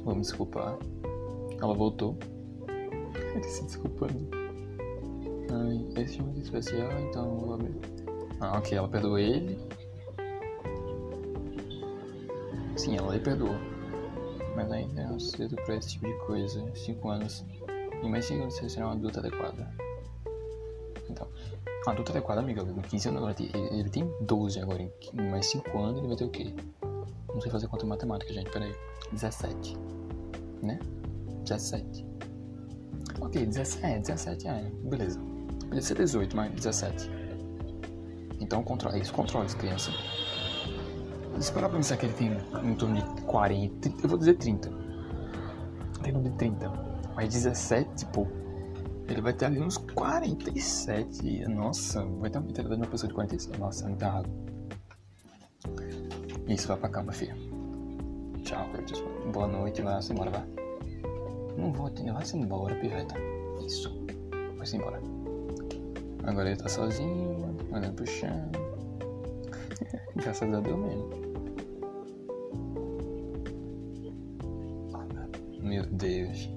Vou 0.04 0.14
me 0.14 0.22
desculpar. 0.22 0.78
Ela 1.62 1.74
voltou. 1.74 2.18
Ele 3.34 3.44
se 3.46 3.64
desculpando. 3.64 4.41
Ai, 5.54 5.86
esse 6.02 6.20
é 6.20 6.24
muito 6.24 6.40
especial, 6.40 6.90
então 7.02 7.26
eu 7.26 7.40
vou 7.40 7.54
abrir. 7.56 7.76
Ah, 8.40 8.58
ok, 8.58 8.78
ela 8.78 8.88
perdoou 8.88 9.20
ele. 9.20 9.60
Sim, 12.78 12.98
ela 12.98 13.14
lhe 13.14 13.20
perdoou. 13.20 13.56
Mas 14.56 14.72
ainda 14.72 15.02
é 15.02 15.20
cedo 15.20 15.56
pra 15.58 15.76
esse 15.76 15.90
tipo 15.90 16.08
de 16.08 16.14
coisa. 16.26 16.64
5 16.74 17.10
anos. 17.10 17.46
E 18.02 18.08
mais 18.08 18.26
5 18.26 18.42
anos 18.44 18.56
você 18.56 18.70
será 18.70 18.88
uma 18.88 18.94
adulta 18.94 19.20
adequada. 19.20 19.70
Então, 21.10 21.28
uma 21.86 21.94
adulta 21.94 22.12
adequada, 22.12 22.40
amiga, 22.40 22.64
com 22.64 22.82
15 22.82 23.10
anos 23.10 23.22
agora. 23.22 23.36
Ele, 23.40 23.90
tem 23.90 24.10
12 24.22 24.60
agora. 24.60 24.82
Em 24.82 25.30
mais 25.30 25.48
5 25.48 25.78
anos 25.78 25.98
ele 26.00 26.08
vai 26.08 26.16
ter 26.16 26.26
o 26.26 26.30
quê? 26.30 26.54
Não 27.28 27.42
sei 27.42 27.52
fazer 27.52 27.68
conta 27.68 27.86
em 27.86 27.90
matemática, 27.90 28.34
gente, 28.34 28.50
peraí. 28.52 28.74
17. 29.12 29.78
Né? 30.64 30.80
17. 31.44 32.06
Ok, 33.20 33.46
17, 33.46 33.86
é, 33.86 34.00
17 34.00 34.48
anos. 34.48 34.74
Beleza. 34.90 35.31
Podia 35.72 35.82
ser 35.82 35.96
18, 35.96 36.36
mas 36.36 36.52
17. 36.52 37.10
Então 38.42 38.62
controla 38.62 38.98
isso, 38.98 39.14
controla 39.14 39.46
as 39.46 39.54
crianças. 39.54 39.94
Se 41.40 41.50
parar 41.54 41.70
pra 41.70 41.78
pensar 41.78 41.96
que 41.96 42.08
ele 42.08 42.14
tem 42.14 42.38
em 42.62 42.76
torno 42.76 42.96
de 42.96 43.22
40, 43.22 43.90
eu 44.04 44.10
vou 44.10 44.18
dizer 44.18 44.34
30. 44.34 44.70
Tem 46.04 46.10
em 46.10 46.14
torno 46.14 46.30
de 46.30 46.36
30. 46.36 46.70
Mas 47.16 47.30
17, 47.30 48.06
pô. 48.08 48.28
Ele 49.08 49.22
vai 49.22 49.32
ter 49.32 49.46
ali 49.46 49.62
uns 49.62 49.78
47. 49.78 51.48
Nossa, 51.48 52.04
vai 52.04 52.30
ter 52.30 52.40
uma 52.40 52.48
mentalidade 52.48 52.82
de 52.82 52.86
uma 52.86 52.92
pessoa 52.92 53.08
de 53.08 53.14
47. 53.14 53.58
Nossa, 53.58 53.88
muito 53.88 54.02
errado. 54.02 54.30
Isso, 56.50 56.68
vai 56.68 56.76
pra 56.76 56.90
cama, 56.90 57.14
filha. 57.14 57.38
Tchau, 58.44 58.68
Curtis. 58.74 59.02
Boa 59.32 59.48
noite, 59.48 59.82
vai-se 59.82 60.12
embora, 60.12 60.32
vai. 60.32 60.46
Não 61.58 61.72
vou 61.72 61.88
atender, 61.88 62.12
vai-se 62.12 62.36
embora, 62.36 62.76
piveta. 62.76 63.16
Isso, 63.66 63.90
vai-se 64.58 64.76
embora. 64.76 65.21
Agora 66.24 66.50
ele 66.50 66.58
tá 66.58 66.70
sozinho, 66.70 67.58
olhando 67.72 67.94
pro 67.96 68.06
chão. 68.06 68.52
Graças 70.16 70.54
a 70.54 70.60
Deus 70.60 70.80
mesmo. 70.80 71.10
Meu 75.64 75.86
Deus. 75.86 76.50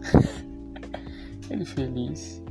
ele 1.50 1.64
feliz. 1.64 2.42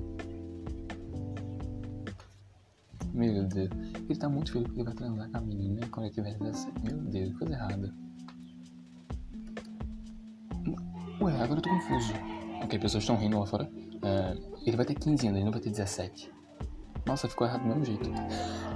Meu 3.14 3.44
Deus. 3.48 3.70
Ele 4.10 4.20
tá 4.20 4.30
muito 4.30 4.52
feliz 4.52 4.68
porque 4.68 4.84
vai 4.84 4.94
transar 4.94 5.30
com 5.32 5.38
a 5.38 5.42
menina 5.42 5.88
quando 5.90 6.06
ele 6.06 6.14
tiver 6.14 6.38
17. 6.38 6.84
Meu 6.84 6.98
Deus, 6.98 7.38
coisa 7.38 7.54
errada. 7.54 7.94
Ué, 11.22 11.34
agora 11.42 11.60
eu 11.60 11.62
tô 11.62 11.70
confuso. 11.70 12.37
Ok, 12.68 12.78
pessoas 12.80 13.04
estão 13.04 13.16
rindo 13.16 13.40
lá 13.40 13.46
fora. 13.46 13.72
É, 14.04 14.38
ele 14.66 14.76
vai 14.76 14.86
ter 14.86 14.94
15 14.94 15.26
anos, 15.28 15.38
ele 15.38 15.46
não 15.46 15.54
vai 15.54 15.62
ter 15.62 15.70
17. 15.70 16.30
Nossa, 17.06 17.30
ficou 17.30 17.48
errado 17.48 17.62
do 17.62 17.68
mesmo 17.70 17.86
jeito. 17.86 18.12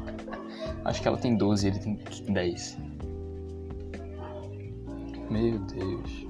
Acho 0.85 1.01
que 1.01 1.07
ela 1.09 1.17
tem 1.17 1.35
12 1.35 1.67
e 1.67 1.69
ele 1.69 1.79
tem 1.79 1.99
10. 2.33 2.77
Meu 5.29 5.59
Deus. 5.59 6.25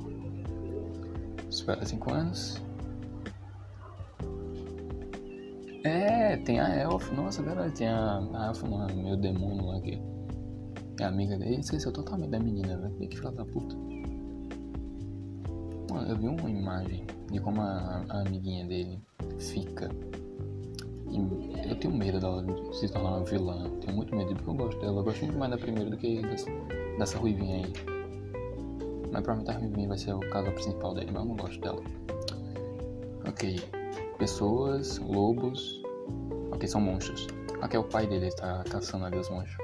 Espera 1.51 1.85
5 1.85 2.11
anos. 2.11 2.59
É, 5.83 6.37
tem 6.37 6.59
a 6.59 6.67
Elf. 6.77 7.11
Nossa, 7.11 7.43
verdade, 7.43 7.75
tem 7.75 7.87
a, 7.87 8.27
a 8.33 8.47
Elf, 8.47 8.63
não, 8.63 8.87
meu 8.87 9.15
demônio 9.15 9.67
lá 9.67 9.79
que 9.81 10.01
é 10.99 11.03
amiga 11.03 11.37
dele. 11.37 11.59
Esqueceu 11.59 11.93
totalmente 11.93 12.31
da 12.31 12.39
menina, 12.39 12.75
né? 12.75 12.91
Que 13.07 13.15
filha 13.15 13.29
da 13.29 13.45
puta. 13.45 13.75
Mano, 15.91 16.09
eu 16.09 16.17
vi 16.17 16.27
uma 16.27 16.49
imagem 16.49 17.05
de 17.31 17.39
como 17.39 17.61
a, 17.61 18.03
a 18.09 18.21
amiguinha 18.21 18.65
dele 18.65 18.99
fica. 19.39 19.89
E 21.09 21.69
eu 21.69 21.75
tenho 21.75 21.93
medo 21.93 22.19
dela 22.19 22.43
se 22.73 22.87
tornar 22.89 23.17
uma 23.17 23.25
vilã. 23.25 23.69
Tenho 23.81 23.95
muito 23.95 24.15
medo 24.15 24.33
porque 24.35 24.49
eu 24.49 24.53
gosto 24.53 24.79
dela. 24.79 24.99
Eu 24.99 25.03
gosto 25.03 25.25
muito 25.25 25.37
mais 25.37 25.51
da 25.51 25.57
primeira 25.57 25.89
do 25.89 25.97
que 25.97 26.21
dessa, 26.21 26.49
dessa 26.97 27.17
ruivinha 27.17 27.65
aí. 27.65 27.73
Mas 29.11 29.21
provavelmente 29.23 29.49
a 29.49 29.59
ruivinha 29.59 29.87
vai 29.89 29.97
ser 29.97 30.13
o 30.13 30.19
caso 30.29 30.51
principal 30.51 30.93
dele, 30.93 31.11
mas 31.11 31.21
eu 31.21 31.27
não 31.27 31.35
gosto 31.35 31.59
dela. 31.59 31.81
Ok. 33.27 33.59
Pessoas, 34.17 34.99
lobos. 34.99 35.81
Ok, 36.51 36.67
são 36.67 36.79
monstros. 36.79 37.27
Aqui 37.61 37.75
é 37.75 37.79
o 37.79 37.83
pai 37.83 38.07
dele, 38.07 38.27
ele 38.27 38.35
tá 38.35 38.63
caçando 38.69 39.05
ali 39.05 39.17
os 39.17 39.29
monstros. 39.29 39.57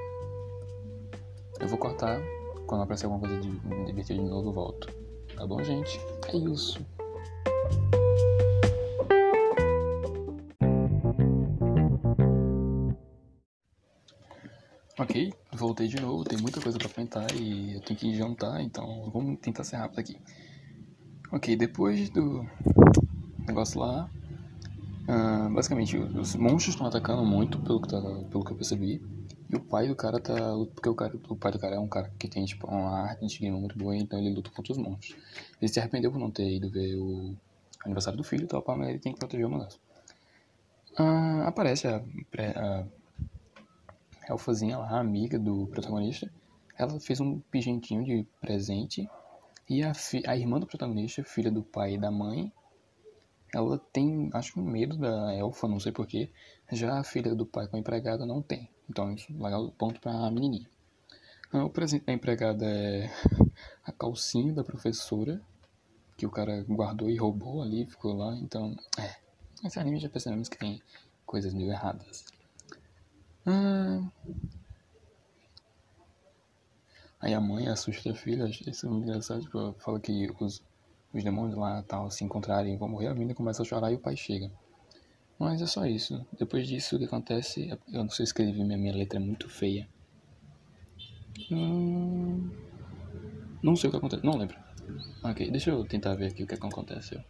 Eu 1.60 1.68
vou 1.68 1.78
cortar. 1.78 2.20
Quando 2.66 2.82
aparecer 2.82 3.06
alguma 3.06 3.26
coisa 3.26 3.40
de, 3.40 3.50
divertida 3.86 4.22
de 4.22 4.28
novo, 4.28 4.50
eu 4.50 4.52
volto. 4.52 4.92
Tá 5.34 5.46
bom, 5.46 5.62
gente? 5.62 5.98
É 6.28 6.36
isso. 6.36 6.84
Ok, 14.98 15.32
voltei 15.52 15.86
de 15.86 16.00
novo, 16.00 16.24
tem 16.24 16.36
muita 16.38 16.60
coisa 16.60 16.76
para 16.76 16.88
comentar 16.88 17.32
e 17.36 17.74
eu 17.74 17.80
tenho 17.80 17.98
que 17.98 18.16
jantar, 18.16 18.60
então 18.60 19.08
vamos 19.12 19.38
tentar 19.38 19.62
ser 19.62 19.76
rápido 19.76 20.00
aqui. 20.00 20.16
Ok, 21.30 21.54
depois 21.54 22.10
do 22.10 22.44
negócio 23.46 23.78
lá, 23.78 24.10
uh, 25.08 25.54
basicamente 25.54 25.96
os 25.96 26.34
monstros 26.34 26.74
estão 26.74 26.86
atacando 26.86 27.24
muito, 27.24 27.60
pelo 27.60 27.80
que, 27.80 27.88
tá, 27.88 28.00
pelo 28.28 28.44
que 28.44 28.50
eu 28.50 28.56
percebi, 28.56 29.00
e 29.50 29.56
o 29.56 29.60
pai 29.60 29.88
do 29.88 29.94
cara 29.94 30.18
tá. 30.20 30.34
Porque 30.74 30.88
o, 30.88 30.94
cara, 30.94 31.14
o 31.28 31.36
pai 31.36 31.52
do 31.52 31.58
cara 31.58 31.76
é 31.76 31.78
um 31.78 31.88
cara 31.88 32.12
que 32.18 32.28
tem 32.28 32.44
tipo, 32.44 32.66
uma 32.66 33.02
arte 33.02 33.26
de 33.26 33.50
muito 33.50 33.78
boa, 33.78 33.96
então 33.96 34.18
ele 34.18 34.34
luta 34.34 34.50
contra 34.50 34.72
os 34.72 34.78
monstros. 34.78 35.16
Ele 35.60 35.72
se 35.72 35.78
arrependeu 35.78 36.10
por 36.10 36.18
não 36.18 36.30
ter 36.30 36.56
ido 36.56 36.68
ver 36.68 36.96
o 36.96 37.34
aniversário 37.84 38.16
do 38.16 38.24
filho 38.24 38.44
e 38.44 38.46
tal, 38.46 38.64
mas 38.66 38.88
ele 38.88 38.98
tem 38.98 39.12
que 39.12 39.18
proteger 39.18 39.46
o 39.46 39.50
negócio. 39.50 39.80
Uh, 40.98 41.42
aparece 41.46 41.86
a, 41.86 41.96
a 41.96 42.84
elfazinha 44.28 44.78
lá, 44.78 44.90
a 44.90 45.00
amiga 45.00 45.38
do 45.38 45.66
protagonista, 45.68 46.30
ela 46.76 46.98
fez 47.00 47.20
um 47.20 47.40
pigentinho 47.50 48.04
de 48.04 48.26
presente 48.40 49.08
e 49.68 49.82
a, 49.82 49.92
a 50.26 50.36
irmã 50.36 50.58
do 50.58 50.66
protagonista, 50.66 51.22
filha 51.22 51.50
do 51.50 51.62
pai 51.62 51.94
e 51.94 51.98
da 51.98 52.10
mãe, 52.10 52.52
ela 53.54 53.78
tem, 53.92 54.30
acho, 54.32 54.60
medo 54.60 54.96
da 54.96 55.34
elfa, 55.34 55.66
não 55.66 55.80
sei 55.80 55.92
porquê. 55.92 56.30
Já 56.70 56.98
a 56.98 57.04
filha 57.04 57.34
do 57.34 57.46
pai 57.46 57.66
com 57.66 57.76
a 57.76 57.80
empregada 57.80 58.26
não 58.26 58.42
tem. 58.42 58.68
Então, 58.88 59.12
isso 59.12 59.26
é 59.30 59.42
legal 59.42 59.70
ponto 59.72 60.00
pra 60.00 60.30
menininha. 60.30 60.68
Ah, 61.52 61.64
o 61.64 61.70
presente 61.70 62.04
da 62.04 62.12
empregada 62.12 62.66
é 62.66 63.10
a 63.84 63.92
calcinha 63.92 64.52
da 64.52 64.62
professora, 64.62 65.40
que 66.18 66.26
o 66.26 66.30
cara 66.30 66.64
guardou 66.68 67.08
e 67.08 67.16
roubou 67.16 67.62
ali, 67.62 67.86
ficou 67.86 68.12
lá. 68.12 68.34
Então, 68.34 68.76
é. 68.98 69.14
Esse 69.64 69.78
anime 69.78 70.00
já 70.00 70.08
percebemos 70.08 70.48
que 70.48 70.58
tem 70.58 70.82
coisas 71.24 71.54
meio 71.54 71.70
erradas. 71.70 72.24
Ah. 73.46 74.02
Aí 77.20 77.34
a 77.34 77.40
mãe 77.40 77.68
assusta 77.68 78.10
a 78.10 78.14
filha, 78.14 78.46
isso 78.46 78.86
é 78.86 78.90
engraçado, 78.90 79.42
tipo, 79.42 79.74
fala 79.78 79.98
que 79.98 80.28
os, 80.40 80.62
os 81.12 81.24
demônios 81.24 81.56
lá 81.56 81.82
tal 81.82 82.10
se 82.10 82.24
encontrarem 82.24 82.74
e 82.74 82.76
vão 82.76 82.88
morrer, 82.88 83.08
a 83.08 83.14
menina 83.14 83.34
começa 83.34 83.62
a 83.62 83.64
chorar 83.64 83.90
e 83.90 83.96
o 83.96 83.98
pai 83.98 84.16
chega. 84.16 84.50
Mas 85.38 85.62
é 85.62 85.66
só 85.66 85.86
isso. 85.86 86.24
Depois 86.38 86.66
disso, 86.66 86.96
o 86.96 86.98
que 86.98 87.04
acontece? 87.04 87.76
Eu 87.92 88.02
não 88.02 88.10
sei 88.10 88.24
escrever, 88.24 88.64
minha, 88.64 88.78
minha 88.78 88.94
letra 88.94 89.18
é 89.18 89.22
muito 89.22 89.48
feia. 89.48 89.88
Hum, 91.50 92.50
não 93.62 93.76
sei 93.76 93.88
o 93.88 93.90
que 93.92 93.96
acontece, 93.96 94.24
não 94.24 94.36
lembro. 94.36 94.67
Ok, 95.22 95.50
deixa 95.50 95.70
eu 95.70 95.84
tentar 95.84 96.14
ver 96.14 96.28
aqui 96.28 96.42
o 96.42 96.46
que 96.46 96.54
aconteceu. 96.54 97.20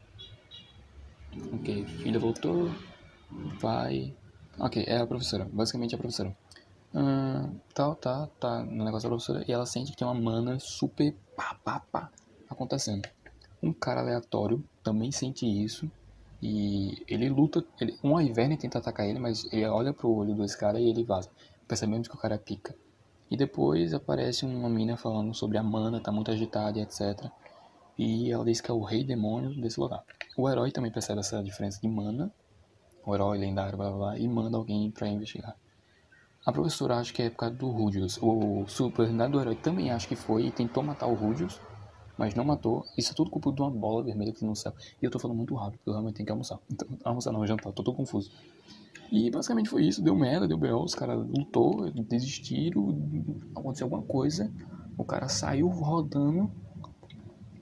Ok, 1.53 1.85
filha 2.03 2.19
voltou, 2.19 2.71
pai, 3.61 4.15
Ok, 4.61 4.85
é 4.89 4.99
a 4.99 5.07
professora. 5.07 5.49
Basicamente 5.53 5.93
é 5.93 5.97
a 5.97 5.99
professora. 5.99 6.37
Hum, 6.93 7.61
tal, 7.73 7.95
tá, 7.95 8.27
tá 8.41 8.65
no 8.65 8.85
negócio 8.85 9.09
da 9.09 9.15
professora 9.15 9.45
e 9.47 9.53
ela 9.53 9.65
sente 9.65 9.93
que 9.93 9.97
tem 9.97 10.07
uma 10.07 10.15
mana 10.15 10.59
super 10.59 11.15
pá, 11.37 11.57
pá, 11.65 11.81
pá 11.93 12.11
acontecendo. 12.51 13.09
Um 13.63 13.73
cara 13.73 14.01
aleatório 14.01 14.65
também 14.83 15.13
sente 15.13 15.47
isso 15.47 15.89
e 16.43 17.05
ele 17.07 17.29
luta. 17.29 17.65
Ele, 17.81 17.97
um 18.03 18.21
Iverne 18.21 18.57
tenta 18.57 18.79
atacar 18.79 19.07
ele, 19.07 19.21
mas 19.21 19.47
ele 19.53 19.65
olha 19.67 19.93
pro 19.93 20.11
olho 20.11 20.35
desse 20.35 20.59
cara 20.59 20.81
e 20.81 20.89
ele 20.89 21.05
vaza, 21.05 21.31
percebendo 21.69 22.09
que 22.09 22.17
o 22.17 22.19
cara 22.19 22.37
pica. 22.37 22.75
E 23.31 23.37
depois 23.37 23.95
aparece 23.95 24.45
uma 24.45 24.69
mina 24.69 24.97
falando 24.97 25.33
sobre 25.35 25.59
a 25.59 25.63
mana, 25.63 26.01
tá 26.01 26.11
muito 26.11 26.33
agitada 26.33 26.79
e 26.79 26.83
etc. 26.83 27.31
E 27.99 28.31
ela 28.31 28.45
diz 28.45 28.61
que 28.61 28.71
é 28.71 28.75
o 28.75 28.83
rei 28.83 29.03
demônio 29.05 29.61
desse 29.61 29.81
lugar. 29.81 30.05
O 30.37 30.49
herói 30.49 30.71
também 30.71 30.93
percebe 30.93 31.21
essa 31.21 31.43
diferença 31.43 31.81
de 31.81 31.89
mana 31.89 32.33
o 33.09 33.15
herói 33.15 33.39
lendário, 33.39 33.79
blá 33.79 33.89
blá 33.89 33.99
blá, 33.99 34.19
e 34.19 34.29
manda 34.29 34.57
alguém 34.57 34.91
para 34.91 35.09
investigar. 35.09 35.57
A 36.45 36.53
professora 36.53 36.97
acha 36.97 37.13
que 37.13 37.23
é 37.23 37.31
por 37.31 37.39
causa 37.39 37.55
do 37.55 37.69
Rudius. 37.71 38.19
O 38.23 38.67
superioridade 38.69 39.33
do 39.33 39.41
herói 39.41 39.55
também 39.55 39.91
acha 39.91 40.07
que 40.07 40.15
foi 40.15 40.47
e 40.47 40.51
tentou 40.51 40.83
matar 40.83 41.07
o 41.07 41.15
Rudius, 41.15 41.59
mas 42.19 42.35
não 42.35 42.45
matou. 42.45 42.85
Isso 42.97 43.13
é 43.13 43.15
tudo 43.15 43.31
culpa 43.31 43.51
de 43.51 43.63
uma 43.63 43.71
bola 43.71 44.05
vermelha 44.05 44.33
que 44.33 44.45
no 44.45 44.55
céu. 44.55 44.75
E 45.01 45.05
eu 45.05 45.11
tô 45.11 45.19
falando 45.19 45.39
muito 45.39 45.55
rápido, 45.55 45.79
porque 45.79 45.91
eu 45.91 45.95
realmente 45.95 46.17
tenho 46.17 46.27
que 46.27 46.33
almoçar. 46.33 46.59
Então, 46.71 46.89
almoçar 47.05 47.33
não, 47.33 47.47
jantar, 47.47 47.73
tô 47.73 47.83
todo 47.83 47.97
confuso. 47.97 48.31
E 49.11 49.31
basicamente 49.31 49.71
foi 49.71 49.85
isso, 49.85 50.03
deu 50.03 50.15
merda, 50.15 50.47
deu 50.47 50.59
B.O., 50.59 50.85
os 50.85 50.95
caras 50.95 51.19
lutou, 51.19 51.91
desistiram, 51.93 52.95
aconteceu 53.57 53.87
alguma 53.87 54.03
coisa, 54.03 54.53
o 54.99 55.05
cara 55.05 55.29
saiu 55.29 55.69
rodando 55.69 56.51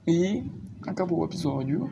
e 0.06 0.44
acabou 0.86 1.20
o 1.20 1.24
episódio 1.24 1.90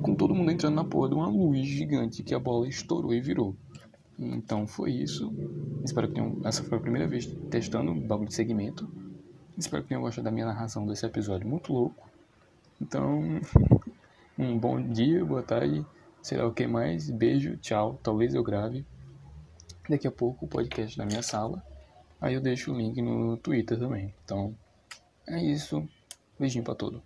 com 0.00 0.14
todo 0.14 0.34
mundo 0.34 0.50
entrando 0.50 0.76
na 0.76 0.84
porra 0.84 1.08
de 1.08 1.14
uma 1.14 1.28
luz 1.28 1.66
gigante 1.66 2.22
que 2.22 2.34
a 2.34 2.38
bola 2.38 2.68
estourou 2.68 3.12
e 3.12 3.20
virou. 3.20 3.56
Então 4.18 4.66
foi 4.66 4.92
isso. 4.92 5.34
Espero 5.84 6.08
que 6.08 6.14
tenham. 6.14 6.40
Essa 6.44 6.62
foi 6.62 6.78
a 6.78 6.80
primeira 6.80 7.08
vez 7.08 7.26
testando 7.50 7.92
o 7.92 8.00
bagulho 8.00 8.28
de 8.28 8.34
segmento. 8.34 8.88
Espero 9.58 9.82
que 9.82 9.88
tenham 9.88 10.02
gostado 10.02 10.24
da 10.24 10.30
minha 10.30 10.46
narração 10.46 10.86
desse 10.86 11.04
episódio 11.04 11.48
muito 11.48 11.72
louco. 11.72 12.08
Então, 12.80 13.40
um 14.38 14.58
bom 14.58 14.80
dia, 14.80 15.24
boa 15.24 15.42
tarde, 15.42 15.84
sei 16.22 16.38
lá 16.38 16.46
o 16.46 16.52
que 16.52 16.66
mais. 16.66 17.10
Beijo, 17.10 17.56
tchau. 17.56 17.98
Talvez 18.02 18.34
eu 18.34 18.42
grave 18.42 18.84
daqui 19.88 20.06
a 20.06 20.12
pouco 20.12 20.44
o 20.44 20.48
podcast 20.48 20.96
da 20.96 21.04
minha 21.04 21.22
sala. 21.22 21.62
Aí 22.20 22.34
eu 22.34 22.40
deixo 22.40 22.72
o 22.72 22.76
link 22.76 23.00
no 23.02 23.36
Twitter 23.36 23.78
também. 23.78 24.14
Então, 24.24 24.54
é 25.26 25.42
isso. 25.42 25.86
Beijinho 26.38 26.64
pra 26.64 26.74
todo. 26.74 27.02